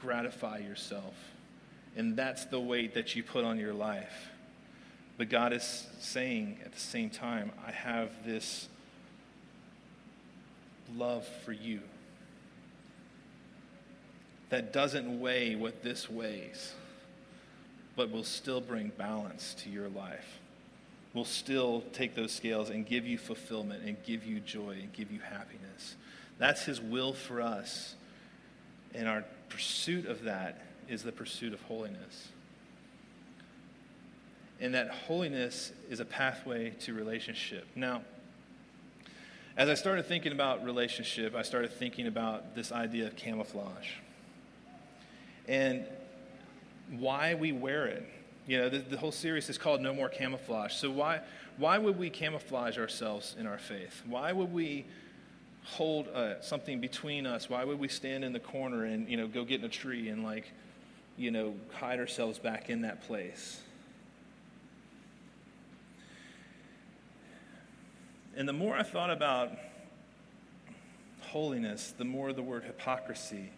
gratify 0.01 0.59
yourself? 0.59 1.13
And 1.95 2.15
that's 2.15 2.45
the 2.45 2.59
weight 2.59 2.93
that 2.93 3.15
you 3.15 3.23
put 3.23 3.43
on 3.43 3.57
your 3.57 3.73
life. 3.73 4.29
But 5.17 5.29
God 5.29 5.51
is 5.51 5.87
saying 5.99 6.59
at 6.63 6.73
the 6.73 6.79
same 6.79 7.09
time, 7.09 7.51
I 7.65 7.71
have 7.71 8.09
this 8.25 8.67
love 10.95 11.27
for 11.43 11.51
you 11.51 11.81
that 14.49 14.71
doesn't 14.71 15.19
weigh 15.19 15.55
what 15.55 15.83
this 15.83 16.09
weighs, 16.09 16.73
but 17.95 18.11
will 18.11 18.23
still 18.23 18.61
bring 18.61 18.91
balance 18.97 19.55
to 19.63 19.69
your 19.69 19.89
life. 19.89 20.39
Will 21.13 21.25
still 21.25 21.83
take 21.93 22.15
those 22.15 22.31
scales 22.31 22.69
and 22.69 22.85
give 22.85 23.05
you 23.05 23.17
fulfillment 23.17 23.83
and 23.83 23.97
give 24.03 24.23
you 24.23 24.39
joy 24.39 24.77
and 24.81 24.93
give 24.93 25.11
you 25.11 25.19
happiness. 25.19 25.95
That's 26.37 26.63
His 26.63 26.79
will 26.79 27.13
for 27.13 27.41
us. 27.41 27.95
And 28.93 29.07
our 29.07 29.25
pursuit 29.49 30.05
of 30.05 30.23
that 30.23 30.61
is 30.87 31.03
the 31.03 31.11
pursuit 31.11 31.53
of 31.53 31.61
holiness. 31.63 32.29
And 34.59 34.73
that 34.73 34.89
holiness 34.89 35.71
is 35.89 35.99
a 35.99 36.05
pathway 36.05 36.71
to 36.81 36.93
relationship. 36.93 37.67
Now, 37.75 38.01
as 39.55 39.69
I 39.69 39.73
started 39.73 40.05
thinking 40.05 40.31
about 40.31 40.63
relationship, 40.63 41.35
I 41.35 41.41
started 41.41 41.71
thinking 41.71 42.07
about 42.07 42.55
this 42.55 42.71
idea 42.71 43.07
of 43.07 43.15
camouflage 43.15 43.89
and 45.47 45.85
why 46.91 47.35
we 47.35 47.51
wear 47.51 47.85
it. 47.87 48.07
You 48.45 48.59
know, 48.59 48.69
the, 48.69 48.79
the, 48.79 48.97
whole 48.97 49.11
series 49.11 49.49
is 49.49 49.57
called 49.57 49.81
No 49.81 49.93
More 49.93 50.09
Camouflage. 50.09 50.73
So, 50.73 50.89
why, 50.89 51.21
why 51.57 51.77
would 51.77 51.97
we 51.97 52.09
camouflage 52.09 52.77
ourselves 52.77 53.35
in 53.37 53.45
our 53.45 53.57
faith? 53.57 54.03
Why 54.05 54.31
would 54.31 54.53
we 54.53 54.85
hold 55.75 56.07
uh, 56.07 56.41
something 56.41 56.79
between 56.79 57.25
us? 57.25 57.49
Why 57.49 57.63
would 57.63 57.79
we 57.79 57.87
stand 57.87 58.23
in 58.23 58.33
the 58.33 58.39
corner 58.39 58.85
and, 58.85 59.09
you 59.09 59.17
know, 59.17 59.27
go 59.27 59.43
get 59.43 59.59
in 59.59 59.65
a 59.65 59.69
tree 59.69 60.09
and, 60.09 60.23
like, 60.23 60.51
you 61.17 61.31
know, 61.31 61.55
hide 61.73 61.99
ourselves 61.99 62.39
back 62.39 62.69
in 62.69 62.81
that 62.81 63.03
place? 63.03 63.61
And 68.35 68.47
the 68.47 68.53
more 68.53 68.75
I 68.75 68.83
thought 68.83 69.09
about 69.09 69.51
holiness, 71.21 71.93
the 71.97 72.05
more 72.05 72.33
the 72.33 72.43
word 72.43 72.63
hypocrisy 72.63 73.49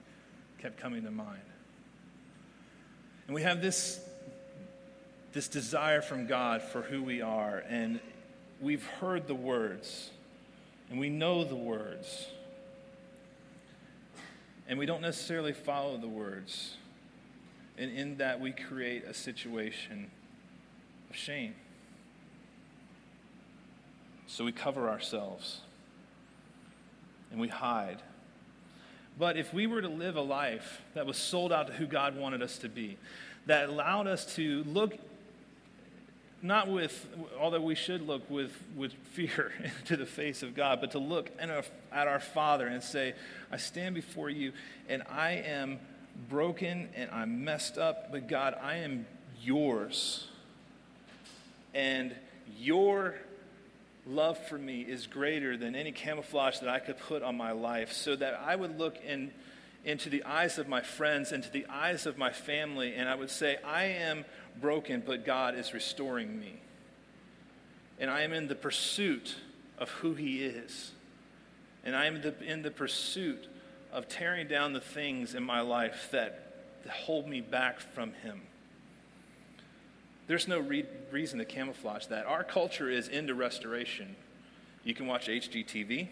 kept 0.58 0.80
coming 0.80 1.04
to 1.04 1.12
mind. 1.12 1.42
And 3.28 3.36
we 3.36 3.44
have 3.44 3.62
this, 3.62 4.00
this 5.34 5.48
desire 5.48 6.02
from 6.02 6.28
God 6.28 6.62
for 6.62 6.82
who 6.82 7.04
we 7.04 7.22
are, 7.22 7.64
and 7.68 8.00
we've 8.60 8.86
heard 8.86 9.28
the 9.28 9.36
words, 9.36 10.10
and 10.90 11.00
we 11.00 11.10
know 11.10 11.44
the 11.44 11.56
words, 11.56 12.28
and 14.68 14.78
we 14.80 14.86
don't 14.86 15.02
necessarily 15.02 15.54
follow 15.54 15.98
the 15.98 16.08
words. 16.08 16.78
And 17.78 17.92
in 17.92 18.18
that, 18.18 18.40
we 18.40 18.52
create 18.52 19.06
a 19.06 19.14
situation 19.14 20.12
of 21.10 21.16
shame. 21.16 21.56
So 24.28 24.44
we 24.44 24.52
cover 24.52 24.90
ourselves. 24.90 25.62
and 27.32 27.40
we 27.40 27.48
hide. 27.48 28.02
But 29.18 29.38
if 29.38 29.54
we 29.54 29.68
were 29.68 29.82
to 29.82 29.90
live 29.90 30.16
a 30.16 30.22
life 30.22 30.82
that 30.94 31.06
was 31.06 31.18
sold 31.18 31.52
out 31.52 31.68
to 31.68 31.74
who 31.74 31.86
God 31.86 32.16
wanted 32.18 32.42
us 32.42 32.58
to 32.60 32.70
be, 32.70 32.98
that 33.46 33.70
allowed 33.70 34.08
us 34.08 34.36
to 34.36 34.64
look 34.66 34.94
not 36.42 36.70
with, 36.70 37.08
although 37.40 37.62
we 37.62 37.76
should 37.76 38.06
look 38.06 38.30
with, 38.30 38.52
with 38.76 38.94
fear 39.12 39.52
into 39.80 39.98
the 39.98 40.06
face 40.06 40.44
of 40.44 40.56
God, 40.56 40.80
but 40.82 40.92
to 40.92 41.00
look 41.00 41.30
at 41.40 42.08
our 42.08 42.20
Father 42.20 42.68
and 42.68 42.82
say, 42.82 43.14
I 43.52 43.58
stand 43.58 43.96
before 43.96 44.30
you 44.30 44.54
and 44.88 45.04
I 45.10 45.32
am 45.46 45.80
broken 46.30 46.90
and 46.96 47.10
I'm 47.12 47.44
messed 47.44 47.78
up, 47.78 48.12
but 48.12 48.28
God, 48.28 48.56
I 48.62 48.78
am 48.78 49.06
yours. 49.42 50.28
And 51.74 52.16
your 52.58 53.16
love 54.06 54.38
for 54.48 54.58
me 54.58 54.82
is 54.82 55.08
greater 55.08 55.56
than 55.56 55.76
any 55.76 55.92
camouflage 55.92 56.60
that 56.60 56.70
I 56.70 56.80
could 56.80 56.98
put 56.98 57.22
on 57.22 57.38
my 57.38 57.52
life, 57.52 57.94
so 57.94 58.16
that 58.16 58.42
I 58.46 58.56
would 58.56 58.80
look 58.80 58.98
in, 59.06 59.32
into 59.86 60.10
the 60.10 60.24
eyes 60.24 60.58
of 60.58 60.68
my 60.68 60.82
friends, 60.82 61.32
into 61.32 61.50
the 61.50 61.66
eyes 61.68 62.06
of 62.06 62.18
my 62.18 62.32
family, 62.32 62.94
and 62.96 63.08
I 63.08 63.16
would 63.16 63.30
say, 63.30 63.58
I 63.66 63.86
am 63.86 64.26
broken, 64.60 65.04
but 65.06 65.26
God 65.26 65.56
is 65.56 65.74
restoring 65.74 66.40
me. 66.40 66.60
And 68.00 68.10
I 68.10 68.22
am 68.22 68.34
in 68.34 68.48
the 68.48 68.56
pursuit 68.56 69.36
of 69.78 69.90
who 69.90 70.14
He 70.14 70.44
is. 70.44 70.92
And 71.84 71.96
I 71.96 72.06
am 72.06 72.22
in 72.46 72.62
the 72.62 72.72
pursuit 72.72 73.48
of 73.92 74.08
tearing 74.08 74.48
down 74.48 74.74
the 74.74 74.82
things 74.82 75.34
in 75.34 75.44
my 75.44 75.62
life 75.62 76.10
that 76.12 76.50
hold 76.90 77.28
me 77.28 77.42
back 77.42 77.80
from 77.80 78.14
Him. 78.14 78.42
There's 80.28 80.48
no 80.48 80.60
re- 80.60 80.86
reason 81.12 81.40
to 81.40 81.46
camouflage 81.46 82.06
that. 82.08 82.26
Our 82.26 82.44
culture 82.44 82.90
is 82.90 83.08
into 83.08 83.34
restoration. 83.34 84.16
You 84.84 84.94
can 84.94 85.08
watch 85.08 85.28
HGTV. 85.28 86.10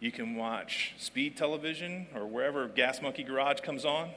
You 0.00 0.12
can 0.12 0.36
watch 0.36 0.94
speed 0.98 1.36
television 1.36 2.06
or 2.14 2.26
wherever 2.26 2.68
Gas 2.68 3.02
Monkey 3.02 3.24
Garage 3.24 3.60
comes 3.60 3.84
on. 3.84 4.10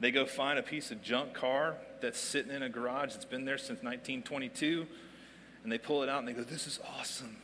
They 0.00 0.10
go 0.10 0.26
find 0.26 0.58
a 0.58 0.62
piece 0.62 0.90
of 0.90 1.02
junk 1.02 1.34
car 1.34 1.76
that's 2.00 2.18
sitting 2.18 2.52
in 2.52 2.62
a 2.62 2.68
garage 2.68 3.12
that's 3.12 3.24
been 3.24 3.44
there 3.44 3.58
since 3.58 3.82
1922, 3.82 4.86
and 5.62 5.72
they 5.72 5.78
pull 5.78 6.02
it 6.02 6.08
out 6.08 6.20
and 6.20 6.28
they 6.28 6.32
go, 6.32 6.42
This 6.42 6.66
is 6.66 6.80
awesome. 6.98 7.36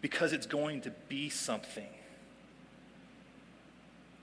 Because 0.00 0.32
it's 0.32 0.46
going 0.46 0.82
to 0.82 0.90
be 1.08 1.28
something. 1.28 1.88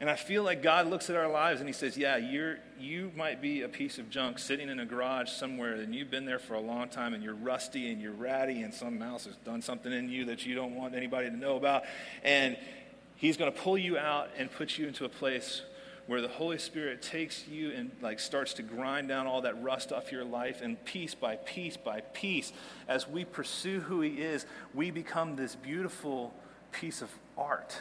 And 0.04 0.10
I 0.10 0.18
feel 0.18 0.44
like 0.44 0.62
God 0.62 0.88
looks 0.88 1.10
at 1.10 1.16
our 1.16 1.30
lives 1.30 1.62
and 1.62 1.70
He 1.70 1.72
says, 1.72 1.96
Yeah, 1.96 2.18
you're, 2.18 2.58
you 2.78 3.14
might 3.16 3.42
be 3.42 3.62
a 3.62 3.70
piece 3.70 4.00
of 4.00 4.10
junk 4.10 4.38
sitting 4.38 4.68
in 4.68 4.82
a 4.82 4.86
garage 4.86 5.30
somewhere, 5.30 5.76
and 5.76 5.96
you've 5.96 6.12
been 6.12 6.26
there 6.26 6.40
for 6.40 6.56
a 6.56 6.60
long 6.60 6.90
time, 6.90 7.14
and 7.14 7.24
you're 7.24 7.34
rusty 7.34 7.90
and 7.90 8.02
you're 8.02 8.12
ratty, 8.12 8.64
and 8.64 8.74
some 8.74 9.00
mouse 9.00 9.24
has 9.24 9.38
done 9.46 9.62
something 9.62 9.94
in 9.94 10.10
you 10.10 10.26
that 10.26 10.46
you 10.46 10.56
don't 10.56 10.76
want 10.76 10.94
anybody 10.94 11.30
to 11.30 11.38
know 11.38 11.56
about. 11.56 11.84
And 12.22 12.58
He's 13.16 13.38
going 13.38 13.50
to 13.50 13.58
pull 13.58 13.78
you 13.78 13.98
out 13.98 14.30
and 14.38 14.52
put 14.52 14.78
you 14.78 14.90
into 14.90 15.06
a 15.06 15.10
place 15.10 15.62
where 16.08 16.20
the 16.20 16.28
Holy 16.28 16.58
Spirit 16.58 17.02
takes 17.02 17.48
you 17.48 17.72
and 17.72 17.90
like 18.02 18.20
starts 18.20 18.54
to 18.56 18.62
grind 18.62 19.08
down 19.08 19.26
all 19.26 19.44
that 19.44 19.64
rust 19.64 19.94
off 19.94 20.12
your 20.12 20.26
life 20.26 20.60
and 20.62 20.84
piece 20.84 21.16
by 21.16 21.38
piece 21.38 21.78
by 21.78 22.02
piece 22.12 22.52
as 22.90 23.08
we 23.08 23.24
pursue 23.24 23.80
who 23.80 24.02
he 24.02 24.22
is 24.22 24.46
we 24.74 24.92
become 24.92 25.38
this 25.38 25.56
beautiful 25.56 26.34
piece 26.74 27.02
of 27.02 27.10
art 27.38 27.80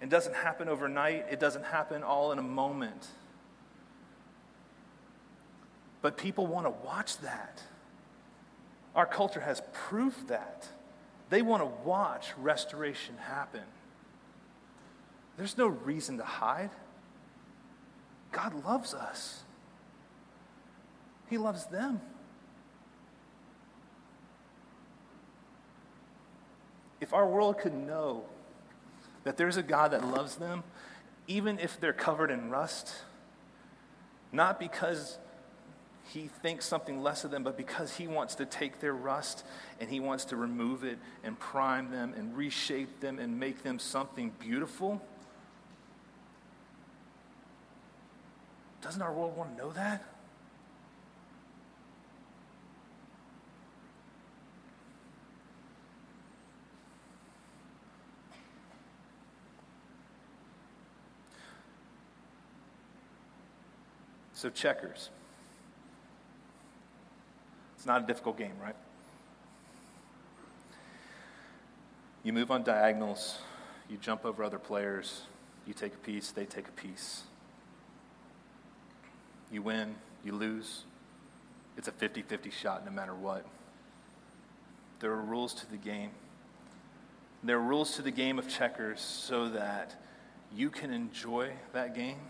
it 0.00 0.08
doesn't 0.08 0.34
happen 0.34 0.68
overnight, 0.68 1.26
it 1.30 1.40
doesn't 1.40 1.64
happen 1.64 2.02
all 2.02 2.32
in 2.32 2.38
a 2.38 2.42
moment. 2.42 3.08
But 6.02 6.16
people 6.16 6.46
want 6.46 6.66
to 6.66 6.70
watch 6.70 7.18
that. 7.18 7.62
Our 8.94 9.06
culture 9.06 9.40
has 9.40 9.62
proof 9.72 10.26
that. 10.28 10.68
They 11.28 11.42
want 11.42 11.62
to 11.62 11.66
watch 11.86 12.32
restoration 12.38 13.16
happen. 13.18 13.62
There's 15.36 15.56
no 15.56 15.68
reason 15.68 16.18
to 16.18 16.24
hide. 16.24 16.70
God 18.32 18.64
loves 18.64 18.94
us, 18.94 19.42
He 21.28 21.38
loves 21.38 21.66
them. 21.66 22.00
If 27.00 27.14
our 27.14 27.26
world 27.26 27.58
could 27.58 27.72
know 27.72 28.24
that 29.24 29.36
there's 29.36 29.56
a 29.56 29.62
God 29.62 29.92
that 29.92 30.04
loves 30.04 30.36
them, 30.36 30.62
even 31.26 31.58
if 31.58 31.78
they're 31.80 31.92
covered 31.92 32.30
in 32.30 32.50
rust, 32.50 32.94
not 34.32 34.58
because 34.58 35.18
he 36.12 36.26
thinks 36.42 36.66
something 36.66 37.02
less 37.02 37.24
of 37.24 37.30
them, 37.30 37.44
but 37.44 37.56
because 37.56 37.96
he 37.96 38.08
wants 38.08 38.34
to 38.36 38.44
take 38.44 38.80
their 38.80 38.94
rust 38.94 39.44
and 39.78 39.88
he 39.88 40.00
wants 40.00 40.24
to 40.26 40.36
remove 40.36 40.82
it 40.82 40.98
and 41.22 41.38
prime 41.38 41.90
them 41.90 42.14
and 42.16 42.36
reshape 42.36 43.00
them 43.00 43.18
and 43.18 43.38
make 43.38 43.62
them 43.62 43.78
something 43.78 44.32
beautiful. 44.40 45.00
Doesn't 48.82 49.02
our 49.02 49.12
world 49.12 49.36
want 49.36 49.56
to 49.56 49.62
know 49.62 49.72
that? 49.72 50.02
So, 64.40 64.48
checkers. 64.48 65.10
It's 67.76 67.84
not 67.84 68.04
a 68.04 68.06
difficult 68.06 68.38
game, 68.38 68.54
right? 68.58 68.74
You 72.22 72.32
move 72.32 72.50
on 72.50 72.62
diagonals, 72.62 73.36
you 73.90 73.98
jump 73.98 74.24
over 74.24 74.42
other 74.42 74.58
players, 74.58 75.24
you 75.66 75.74
take 75.74 75.92
a 75.92 75.98
piece, 75.98 76.30
they 76.30 76.46
take 76.46 76.68
a 76.68 76.72
piece. 76.72 77.24
You 79.52 79.60
win, 79.60 79.96
you 80.24 80.32
lose. 80.32 80.84
It's 81.76 81.88
a 81.88 81.92
50 81.92 82.22
50 82.22 82.48
shot 82.48 82.86
no 82.86 82.90
matter 82.90 83.14
what. 83.14 83.44
There 85.00 85.10
are 85.10 85.20
rules 85.20 85.52
to 85.52 85.70
the 85.70 85.76
game. 85.76 86.12
There 87.42 87.58
are 87.58 87.62
rules 87.62 87.94
to 87.96 88.00
the 88.00 88.10
game 88.10 88.38
of 88.38 88.48
checkers 88.48 89.02
so 89.02 89.50
that 89.50 89.96
you 90.50 90.70
can 90.70 90.94
enjoy 90.94 91.50
that 91.74 91.94
game 91.94 92.20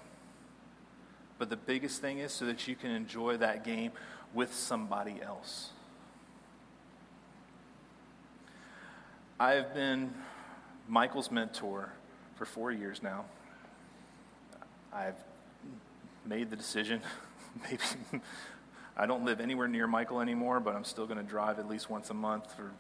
but 1.40 1.48
the 1.48 1.56
biggest 1.56 2.02
thing 2.02 2.18
is 2.18 2.32
so 2.32 2.44
that 2.44 2.68
you 2.68 2.76
can 2.76 2.90
enjoy 2.90 3.38
that 3.38 3.64
game 3.64 3.92
with 4.34 4.54
somebody 4.54 5.22
else. 5.22 5.70
I've 9.40 9.72
been 9.72 10.12
Michael's 10.86 11.30
mentor 11.30 11.94
for 12.36 12.44
four 12.44 12.70
years 12.70 13.02
now. 13.02 13.24
I've 14.92 15.16
made 16.26 16.50
the 16.50 16.56
decision, 16.56 17.00
maybe 17.62 17.82
I 18.94 19.06
don't 19.06 19.24
live 19.24 19.40
anywhere 19.40 19.66
near 19.66 19.86
Michael 19.86 20.20
anymore, 20.20 20.60
but 20.60 20.76
I'm 20.76 20.84
still 20.84 21.06
going 21.06 21.16
to 21.16 21.24
drive 21.24 21.58
at 21.58 21.66
least 21.66 21.88
once 21.88 22.10
a 22.10 22.14
month 22.14 22.54
for, 22.54 22.70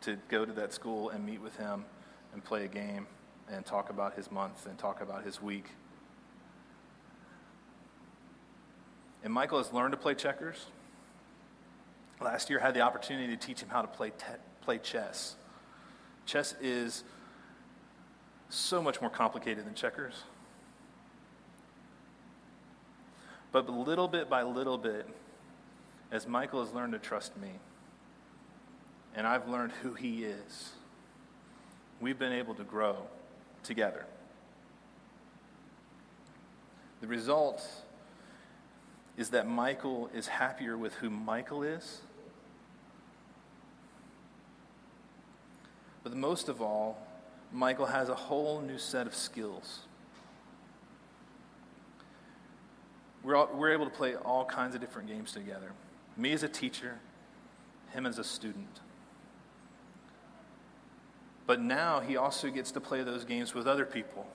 to 0.00 0.18
go 0.28 0.44
to 0.44 0.52
that 0.54 0.72
school 0.72 1.10
and 1.10 1.24
meet 1.24 1.40
with 1.40 1.56
him 1.58 1.84
and 2.32 2.42
play 2.42 2.64
a 2.64 2.68
game 2.68 3.06
and 3.48 3.64
talk 3.64 3.88
about 3.88 4.14
his 4.14 4.32
month 4.32 4.66
and 4.66 4.76
talk 4.76 5.00
about 5.00 5.22
his 5.22 5.40
week. 5.40 5.66
And 9.22 9.32
Michael 9.32 9.58
has 9.58 9.72
learned 9.72 9.92
to 9.92 9.98
play 9.98 10.14
checkers. 10.14 10.66
Last 12.20 12.50
year, 12.50 12.60
I 12.60 12.66
had 12.66 12.74
the 12.74 12.80
opportunity 12.80 13.28
to 13.28 13.36
teach 13.36 13.60
him 13.60 13.68
how 13.68 13.82
to 13.82 13.88
play, 13.88 14.10
te- 14.10 14.40
play 14.62 14.78
chess. 14.78 15.36
Chess 16.26 16.54
is 16.60 17.04
so 18.48 18.82
much 18.82 19.00
more 19.00 19.10
complicated 19.10 19.66
than 19.66 19.74
checkers. 19.74 20.24
But 23.52 23.68
little 23.68 24.08
bit 24.08 24.30
by 24.30 24.42
little 24.42 24.78
bit, 24.78 25.08
as 26.12 26.26
Michael 26.26 26.64
has 26.64 26.72
learned 26.72 26.92
to 26.92 26.98
trust 26.98 27.36
me, 27.36 27.50
and 29.14 29.26
I've 29.26 29.48
learned 29.48 29.72
who 29.82 29.94
he 29.94 30.24
is, 30.24 30.70
we've 32.00 32.18
been 32.18 32.32
able 32.32 32.54
to 32.54 32.64
grow 32.64 32.96
together. 33.62 34.04
The 37.00 37.06
result 37.06 37.66
is 39.20 39.28
that 39.30 39.46
Michael 39.46 40.08
is 40.14 40.26
happier 40.26 40.78
with 40.78 40.94
who 40.94 41.10
Michael 41.10 41.62
is. 41.62 42.00
But 46.02 46.16
most 46.16 46.48
of 46.48 46.62
all, 46.62 47.06
Michael 47.52 47.84
has 47.84 48.08
a 48.08 48.14
whole 48.14 48.62
new 48.62 48.78
set 48.78 49.06
of 49.06 49.14
skills. 49.14 49.80
We're, 53.22 53.36
all, 53.36 53.50
we're 53.52 53.74
able 53.74 53.84
to 53.84 53.90
play 53.90 54.14
all 54.14 54.46
kinds 54.46 54.74
of 54.74 54.80
different 54.80 55.06
games 55.06 55.32
together. 55.32 55.72
Me 56.16 56.32
as 56.32 56.42
a 56.42 56.48
teacher, 56.48 56.98
him 57.90 58.06
as 58.06 58.18
a 58.18 58.24
student. 58.24 58.80
But 61.46 61.60
now 61.60 62.00
he 62.00 62.16
also 62.16 62.48
gets 62.48 62.72
to 62.72 62.80
play 62.80 63.02
those 63.02 63.24
games 63.26 63.52
with 63.52 63.66
other 63.66 63.84
people, 63.84 64.26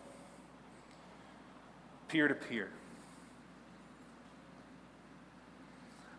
peer 2.07 2.27
to 2.27 2.35
peer. 2.35 2.69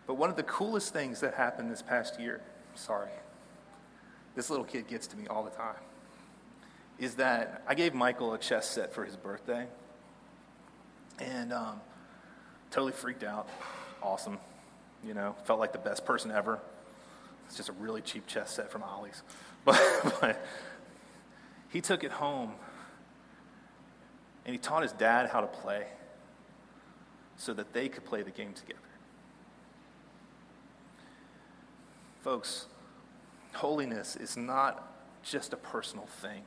But 0.07 0.15
one 0.15 0.29
of 0.29 0.37
the 0.37 0.43
coolest 0.43 0.93
things 0.93 1.19
that 1.19 1.33
happened 1.35 1.69
this 1.69 1.81
past 1.81 2.19
year, 2.19 2.41
sorry, 2.75 3.11
this 4.35 4.49
little 4.49 4.65
kid 4.65 4.87
gets 4.87 5.05
to 5.07 5.17
me 5.17 5.27
all 5.27 5.43
the 5.43 5.51
time 5.51 5.75
is 6.97 7.15
that 7.15 7.61
I 7.67 7.75
gave 7.75 7.93
Michael 7.93 8.33
a 8.33 8.37
chess 8.37 8.67
set 8.67 8.93
for 8.93 9.05
his 9.05 9.15
birthday. 9.15 9.67
And 11.19 11.51
um, 11.51 11.81
totally 12.71 12.93
freaked 12.93 13.23
out. 13.23 13.49
Awesome. 14.01 14.39
You 15.05 15.13
know, 15.13 15.35
felt 15.45 15.59
like 15.59 15.73
the 15.73 15.79
best 15.79 16.05
person 16.05 16.31
ever. 16.31 16.59
It's 17.47 17.57
just 17.57 17.69
a 17.69 17.73
really 17.73 18.01
cheap 18.01 18.25
chess 18.27 18.51
set 18.51 18.71
from 18.71 18.83
Ollie's. 18.83 19.21
But, 19.65 19.81
but 20.21 20.45
he 21.67 21.81
took 21.81 22.05
it 22.05 22.11
home 22.11 22.53
and 24.45 24.53
he 24.53 24.57
taught 24.57 24.81
his 24.81 24.93
dad 24.93 25.29
how 25.29 25.41
to 25.41 25.47
play 25.47 25.87
so 27.35 27.53
that 27.53 27.73
they 27.73 27.89
could 27.89 28.05
play 28.05 28.21
the 28.21 28.31
game 28.31 28.53
together. 28.53 28.79
Folks, 32.27 32.65
holiness 33.53 34.17
is 34.17 34.35
not 34.35 34.91
just 35.23 35.53
a 35.53 35.55
personal 35.55 36.07
thing. 36.07 36.41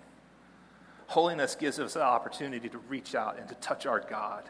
Holiness 1.06 1.54
gives 1.54 1.80
us 1.80 1.96
an 1.96 2.02
opportunity 2.02 2.68
to 2.68 2.76
reach 2.76 3.14
out 3.14 3.38
and 3.38 3.48
to 3.48 3.54
touch 3.54 3.86
our 3.86 4.00
God 4.00 4.44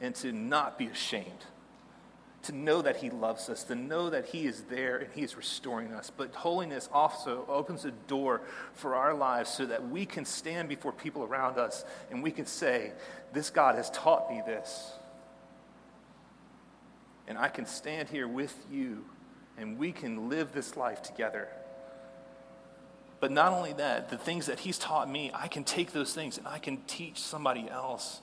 and 0.00 0.16
to 0.16 0.32
not 0.32 0.76
be 0.76 0.86
ashamed, 0.86 1.46
to 2.42 2.52
know 2.52 2.82
that 2.82 2.96
He 2.96 3.08
loves 3.08 3.48
us, 3.48 3.62
to 3.62 3.76
know 3.76 4.10
that 4.10 4.26
He 4.26 4.46
is 4.46 4.62
there 4.62 4.96
and 4.96 5.12
He 5.12 5.22
is 5.22 5.36
restoring 5.36 5.92
us. 5.92 6.10
But 6.10 6.34
holiness 6.34 6.88
also 6.92 7.44
opens 7.48 7.84
a 7.84 7.92
door 8.08 8.40
for 8.72 8.96
our 8.96 9.14
lives 9.14 9.50
so 9.50 9.66
that 9.66 9.88
we 9.88 10.04
can 10.04 10.24
stand 10.24 10.68
before 10.68 10.90
people 10.90 11.22
around 11.22 11.56
us 11.56 11.84
and 12.10 12.20
we 12.20 12.32
can 12.32 12.46
say, 12.46 12.90
This 13.32 13.48
God 13.48 13.76
has 13.76 13.90
taught 13.90 14.28
me 14.28 14.42
this. 14.44 14.90
And 17.28 17.38
I 17.38 17.46
can 17.46 17.64
stand 17.64 18.08
here 18.08 18.26
with 18.26 18.56
you 18.72 19.04
and 19.58 19.78
we 19.78 19.92
can 19.92 20.28
live 20.28 20.52
this 20.52 20.76
life 20.76 21.02
together. 21.02 21.48
But 23.20 23.30
not 23.30 23.52
only 23.52 23.72
that, 23.74 24.10
the 24.10 24.18
things 24.18 24.46
that 24.46 24.60
he's 24.60 24.78
taught 24.78 25.10
me, 25.10 25.30
I 25.32 25.48
can 25.48 25.64
take 25.64 25.92
those 25.92 26.12
things 26.12 26.36
and 26.38 26.46
I 26.46 26.58
can 26.58 26.78
teach 26.86 27.18
somebody 27.18 27.68
else. 27.70 28.20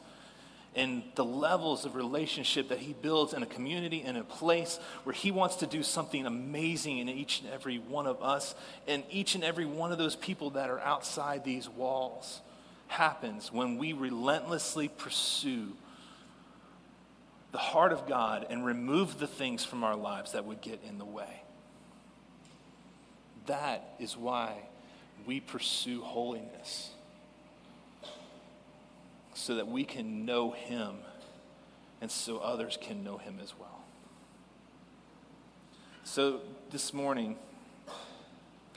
And 0.75 1.03
the 1.15 1.25
levels 1.25 1.85
of 1.85 1.95
relationship 1.95 2.69
that 2.69 2.79
he 2.79 2.93
builds 2.93 3.33
in 3.33 3.43
a 3.43 3.47
community, 3.47 4.03
in 4.03 4.15
a 4.15 4.23
place 4.23 4.79
where 5.03 5.13
he 5.13 5.31
wants 5.31 5.57
to 5.57 5.65
do 5.65 5.83
something 5.83 6.25
amazing 6.25 6.99
in 6.99 7.09
each 7.09 7.41
and 7.41 7.49
every 7.49 7.77
one 7.77 8.07
of 8.07 8.21
us, 8.21 8.55
and 8.87 9.03
each 9.09 9.35
and 9.35 9.43
every 9.43 9.65
one 9.65 9.91
of 9.91 9.97
those 9.97 10.15
people 10.15 10.51
that 10.51 10.69
are 10.69 10.79
outside 10.79 11.43
these 11.43 11.67
walls 11.67 12.41
happens 12.87 13.51
when 13.51 13.77
we 13.77 13.93
relentlessly 13.93 14.87
pursue 14.87 15.73
the 17.51 17.57
heart 17.57 17.91
of 17.91 18.07
God 18.07 18.45
and 18.49 18.65
remove 18.65 19.19
the 19.19 19.27
things 19.27 19.63
from 19.63 19.83
our 19.83 19.95
lives 19.95 20.31
that 20.31 20.45
would 20.45 20.61
get 20.61 20.81
in 20.87 20.97
the 20.97 21.05
way. 21.05 21.43
That 23.47 23.95
is 23.99 24.15
why 24.15 24.55
we 25.25 25.39
pursue 25.39 26.01
holiness, 26.01 26.91
so 29.33 29.55
that 29.55 29.67
we 29.67 29.83
can 29.83 30.25
know 30.25 30.51
Him 30.51 30.95
and 32.01 32.09
so 32.09 32.37
others 32.37 32.77
can 32.81 33.03
know 33.03 33.17
Him 33.17 33.37
as 33.41 33.53
well. 33.59 33.81
So 36.03 36.41
this 36.71 36.93
morning, 36.93 37.35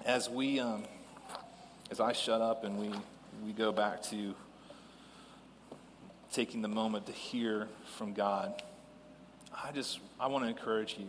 as 0.05 0.29
we, 0.29 0.61
um, 0.61 0.85
as 1.91 2.01
I 2.01 2.13
shut 2.13 2.41
up 2.41 2.65
and 2.65 2.79
we, 2.79 2.91
we 3.45 3.53
go 3.53 3.73
back 3.73 4.03
to 4.05 4.35
taking 6.35 6.63
the 6.63 6.69
moment 6.69 7.07
to 7.07 7.13
hear 7.13 7.69
from 7.97 8.13
God, 8.13 8.61
I 9.53 9.71
just 9.73 10.01
I 10.19 10.27
want 10.27 10.45
to 10.45 10.51
encourage 10.51 10.97
you. 10.99 11.07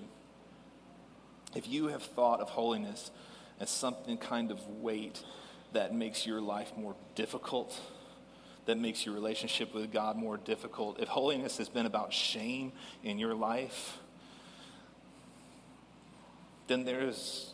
If 1.56 1.68
you 1.68 1.88
have 1.88 2.04
thought 2.04 2.42
of 2.42 2.50
holiness 2.50 3.10
as 3.60 3.70
something 3.70 4.18
kind 4.18 4.52
of 4.52 4.66
weight 4.68 5.24
that 5.74 5.96
makes 5.96 6.28
your 6.28 6.42
life 6.42 6.72
more 6.78 6.96
difficult, 7.16 7.80
that 8.66 8.78
makes 8.78 9.06
your 9.06 9.16
relationship 9.16 9.74
with 9.74 9.92
God 9.92 10.16
more 10.16 10.38
difficult, 10.38 11.00
if 11.00 11.08
holiness 11.08 11.58
has 11.58 11.70
been 11.70 11.86
about 11.86 12.14
shame 12.14 12.72
in 13.04 13.18
your 13.18 13.34
life, 13.34 13.98
then 16.68 16.84
there's 16.84 17.54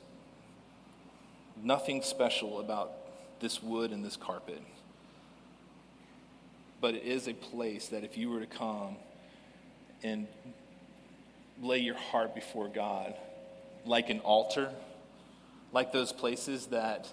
nothing 1.61 2.01
special 2.01 2.59
about 2.59 2.91
this 3.39 3.61
wood 3.61 3.91
and 3.91 4.03
this 4.03 4.17
carpet 4.17 4.61
but 6.81 6.95
it 6.95 7.03
is 7.03 7.27
a 7.27 7.33
place 7.33 7.89
that 7.89 8.03
if 8.03 8.17
you 8.17 8.29
were 8.29 8.39
to 8.39 8.47
come 8.47 8.97
and 10.03 10.27
lay 11.61 11.77
your 11.77 11.95
heart 11.95 12.33
before 12.33 12.67
God, 12.67 13.13
like 13.85 14.09
an 14.09 14.19
altar, 14.21 14.71
like 15.71 15.91
those 15.91 16.11
places 16.11 16.67
that 16.67 17.07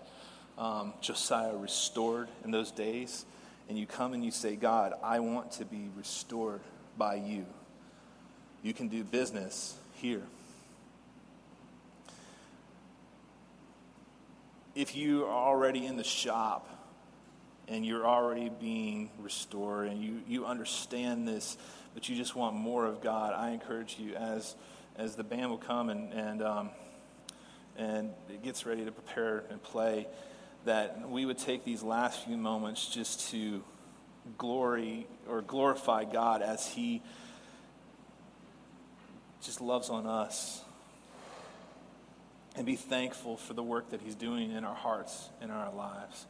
um, 0.56 0.94
Josiah 1.02 1.54
restored 1.54 2.28
in 2.44 2.50
those 2.50 2.70
days, 2.70 3.26
and 3.68 3.78
you 3.78 3.86
come 3.86 4.14
and 4.14 4.24
you 4.24 4.30
say, 4.30 4.56
God, 4.56 4.94
I 5.02 5.20
want 5.20 5.52
to 5.52 5.66
be 5.66 5.90
restored 5.96 6.60
by 6.96 7.16
you. 7.16 7.44
You 8.62 8.72
can 8.72 8.88
do 8.88 9.04
business 9.04 9.76
here. 9.94 10.22
If 14.74 14.96
you 14.96 15.24
are 15.24 15.30
already 15.30 15.84
in 15.84 15.96
the 15.96 16.04
shop, 16.04 16.77
and 17.68 17.84
you're 17.84 18.06
already 18.06 18.50
being 18.60 19.10
restored 19.18 19.88
and 19.88 20.02
you, 20.02 20.22
you 20.26 20.46
understand 20.46 21.28
this, 21.28 21.56
but 21.94 22.08
you 22.08 22.16
just 22.16 22.34
want 22.34 22.54
more 22.54 22.86
of 22.86 23.02
God, 23.02 23.34
I 23.34 23.50
encourage 23.50 23.98
you 23.98 24.14
as, 24.14 24.54
as 24.96 25.16
the 25.16 25.24
band 25.24 25.50
will 25.50 25.58
come 25.58 25.90
and, 25.90 26.12
and, 26.12 26.42
um, 26.42 26.70
and 27.76 28.10
it 28.28 28.42
gets 28.42 28.66
ready 28.66 28.84
to 28.84 28.92
prepare 28.92 29.44
and 29.50 29.62
play, 29.62 30.06
that 30.64 31.08
we 31.08 31.24
would 31.24 31.38
take 31.38 31.64
these 31.64 31.82
last 31.82 32.24
few 32.24 32.36
moments 32.36 32.88
just 32.88 33.30
to 33.30 33.62
glory 34.36 35.06
or 35.28 35.42
glorify 35.42 36.04
God 36.04 36.42
as 36.42 36.66
He 36.66 37.02
just 39.42 39.60
loves 39.60 39.88
on 39.88 40.06
us 40.06 40.62
and 42.56 42.66
be 42.66 42.76
thankful 42.76 43.36
for 43.36 43.54
the 43.54 43.62
work 43.62 43.90
that 43.90 44.00
He's 44.00 44.16
doing 44.16 44.50
in 44.50 44.64
our 44.64 44.74
hearts, 44.74 45.28
in 45.40 45.50
our 45.50 45.72
lives. 45.72 46.26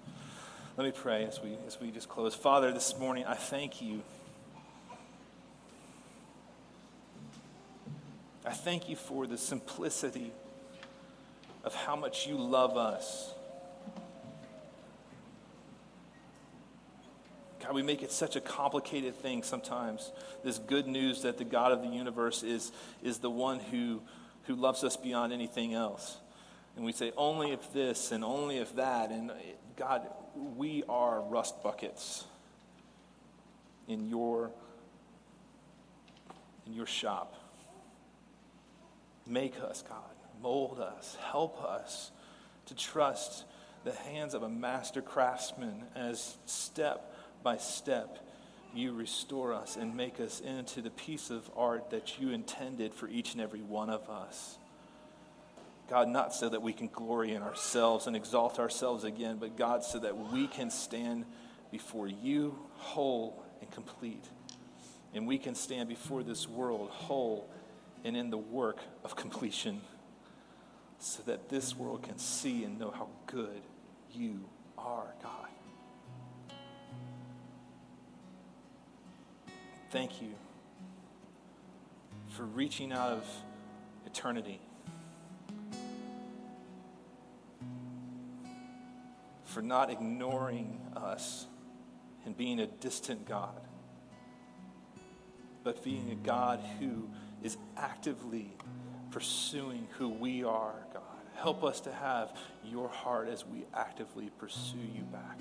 Let 0.78 0.84
me 0.84 0.92
pray 0.92 1.24
as 1.24 1.42
we, 1.42 1.56
as 1.66 1.80
we 1.80 1.90
just 1.90 2.08
close. 2.08 2.36
Father, 2.36 2.70
this 2.70 2.96
morning 2.96 3.24
I 3.26 3.34
thank 3.34 3.82
you. 3.82 4.00
I 8.46 8.52
thank 8.52 8.88
you 8.88 8.94
for 8.94 9.26
the 9.26 9.36
simplicity 9.36 10.30
of 11.64 11.74
how 11.74 11.96
much 11.96 12.28
you 12.28 12.36
love 12.36 12.76
us. 12.76 13.34
God, 17.60 17.74
we 17.74 17.82
make 17.82 18.04
it 18.04 18.12
such 18.12 18.36
a 18.36 18.40
complicated 18.40 19.16
thing 19.16 19.42
sometimes. 19.42 20.12
This 20.44 20.58
good 20.58 20.86
news 20.86 21.22
that 21.22 21.38
the 21.38 21.44
God 21.44 21.72
of 21.72 21.82
the 21.82 21.88
universe 21.88 22.44
is, 22.44 22.70
is 23.02 23.18
the 23.18 23.30
one 23.30 23.58
who, 23.58 24.00
who 24.44 24.54
loves 24.54 24.84
us 24.84 24.96
beyond 24.96 25.32
anything 25.32 25.74
else. 25.74 26.18
And 26.76 26.84
we 26.84 26.92
say, 26.92 27.12
only 27.16 27.50
if 27.50 27.72
this 27.72 28.12
and 28.12 28.22
only 28.22 28.58
if 28.58 28.76
that. 28.76 29.10
And 29.10 29.32
God, 29.74 30.06
we 30.56 30.84
are 30.88 31.20
rust 31.20 31.62
buckets 31.62 32.24
in 33.86 34.08
your 34.08 34.50
in 36.66 36.74
your 36.74 36.86
shop. 36.86 37.34
Make 39.26 39.60
us, 39.60 39.82
God. 39.88 39.98
Mold 40.42 40.80
us. 40.80 41.16
Help 41.30 41.62
us 41.62 42.10
to 42.66 42.74
trust 42.74 43.44
the 43.84 43.92
hands 43.92 44.34
of 44.34 44.42
a 44.42 44.48
master 44.48 45.00
craftsman 45.00 45.84
as 45.94 46.36
step 46.46 47.14
by 47.42 47.56
step 47.56 48.18
you 48.74 48.92
restore 48.92 49.54
us 49.54 49.76
and 49.76 49.96
make 49.96 50.20
us 50.20 50.40
into 50.40 50.82
the 50.82 50.90
piece 50.90 51.30
of 51.30 51.50
art 51.56 51.90
that 51.90 52.20
you 52.20 52.30
intended 52.30 52.92
for 52.92 53.08
each 53.08 53.32
and 53.32 53.40
every 53.40 53.62
one 53.62 53.90
of 53.90 54.08
us. 54.10 54.58
God, 55.88 56.08
not 56.08 56.34
so 56.34 56.50
that 56.50 56.60
we 56.60 56.74
can 56.74 56.88
glory 56.88 57.32
in 57.32 57.42
ourselves 57.42 58.06
and 58.06 58.14
exalt 58.14 58.58
ourselves 58.58 59.04
again, 59.04 59.38
but 59.40 59.56
God, 59.56 59.82
so 59.82 59.98
that 59.98 60.16
we 60.32 60.46
can 60.46 60.70
stand 60.70 61.24
before 61.70 62.06
you 62.06 62.58
whole 62.74 63.42
and 63.62 63.70
complete. 63.70 64.24
And 65.14 65.26
we 65.26 65.38
can 65.38 65.54
stand 65.54 65.88
before 65.88 66.22
this 66.22 66.46
world 66.46 66.90
whole 66.90 67.48
and 68.04 68.16
in 68.16 68.28
the 68.28 68.38
work 68.38 68.80
of 69.02 69.16
completion, 69.16 69.80
so 70.98 71.22
that 71.24 71.48
this 71.48 71.74
world 71.74 72.02
can 72.02 72.18
see 72.18 72.64
and 72.64 72.78
know 72.78 72.90
how 72.90 73.08
good 73.26 73.62
you 74.12 74.44
are, 74.76 75.14
God. 75.22 75.48
Thank 79.90 80.20
you 80.20 80.34
for 82.28 82.44
reaching 82.44 82.92
out 82.92 83.10
of 83.10 83.26
eternity 84.06 84.60
for 89.48 89.62
not 89.62 89.90
ignoring 89.90 90.78
us 90.94 91.46
and 92.26 92.36
being 92.36 92.60
a 92.60 92.66
distant 92.66 93.26
God, 93.26 93.58
but 95.64 95.82
being 95.82 96.10
a 96.10 96.14
God 96.14 96.60
who 96.78 97.08
is 97.42 97.56
actively 97.76 98.54
pursuing 99.10 99.88
who 99.96 100.10
we 100.10 100.44
are, 100.44 100.74
God. 100.92 101.02
Help 101.34 101.64
us 101.64 101.80
to 101.80 101.92
have 101.92 102.36
your 102.62 102.88
heart 102.88 103.28
as 103.28 103.46
we 103.46 103.64
actively 103.72 104.30
pursue 104.38 104.76
you 104.94 105.02
back. 105.04 105.38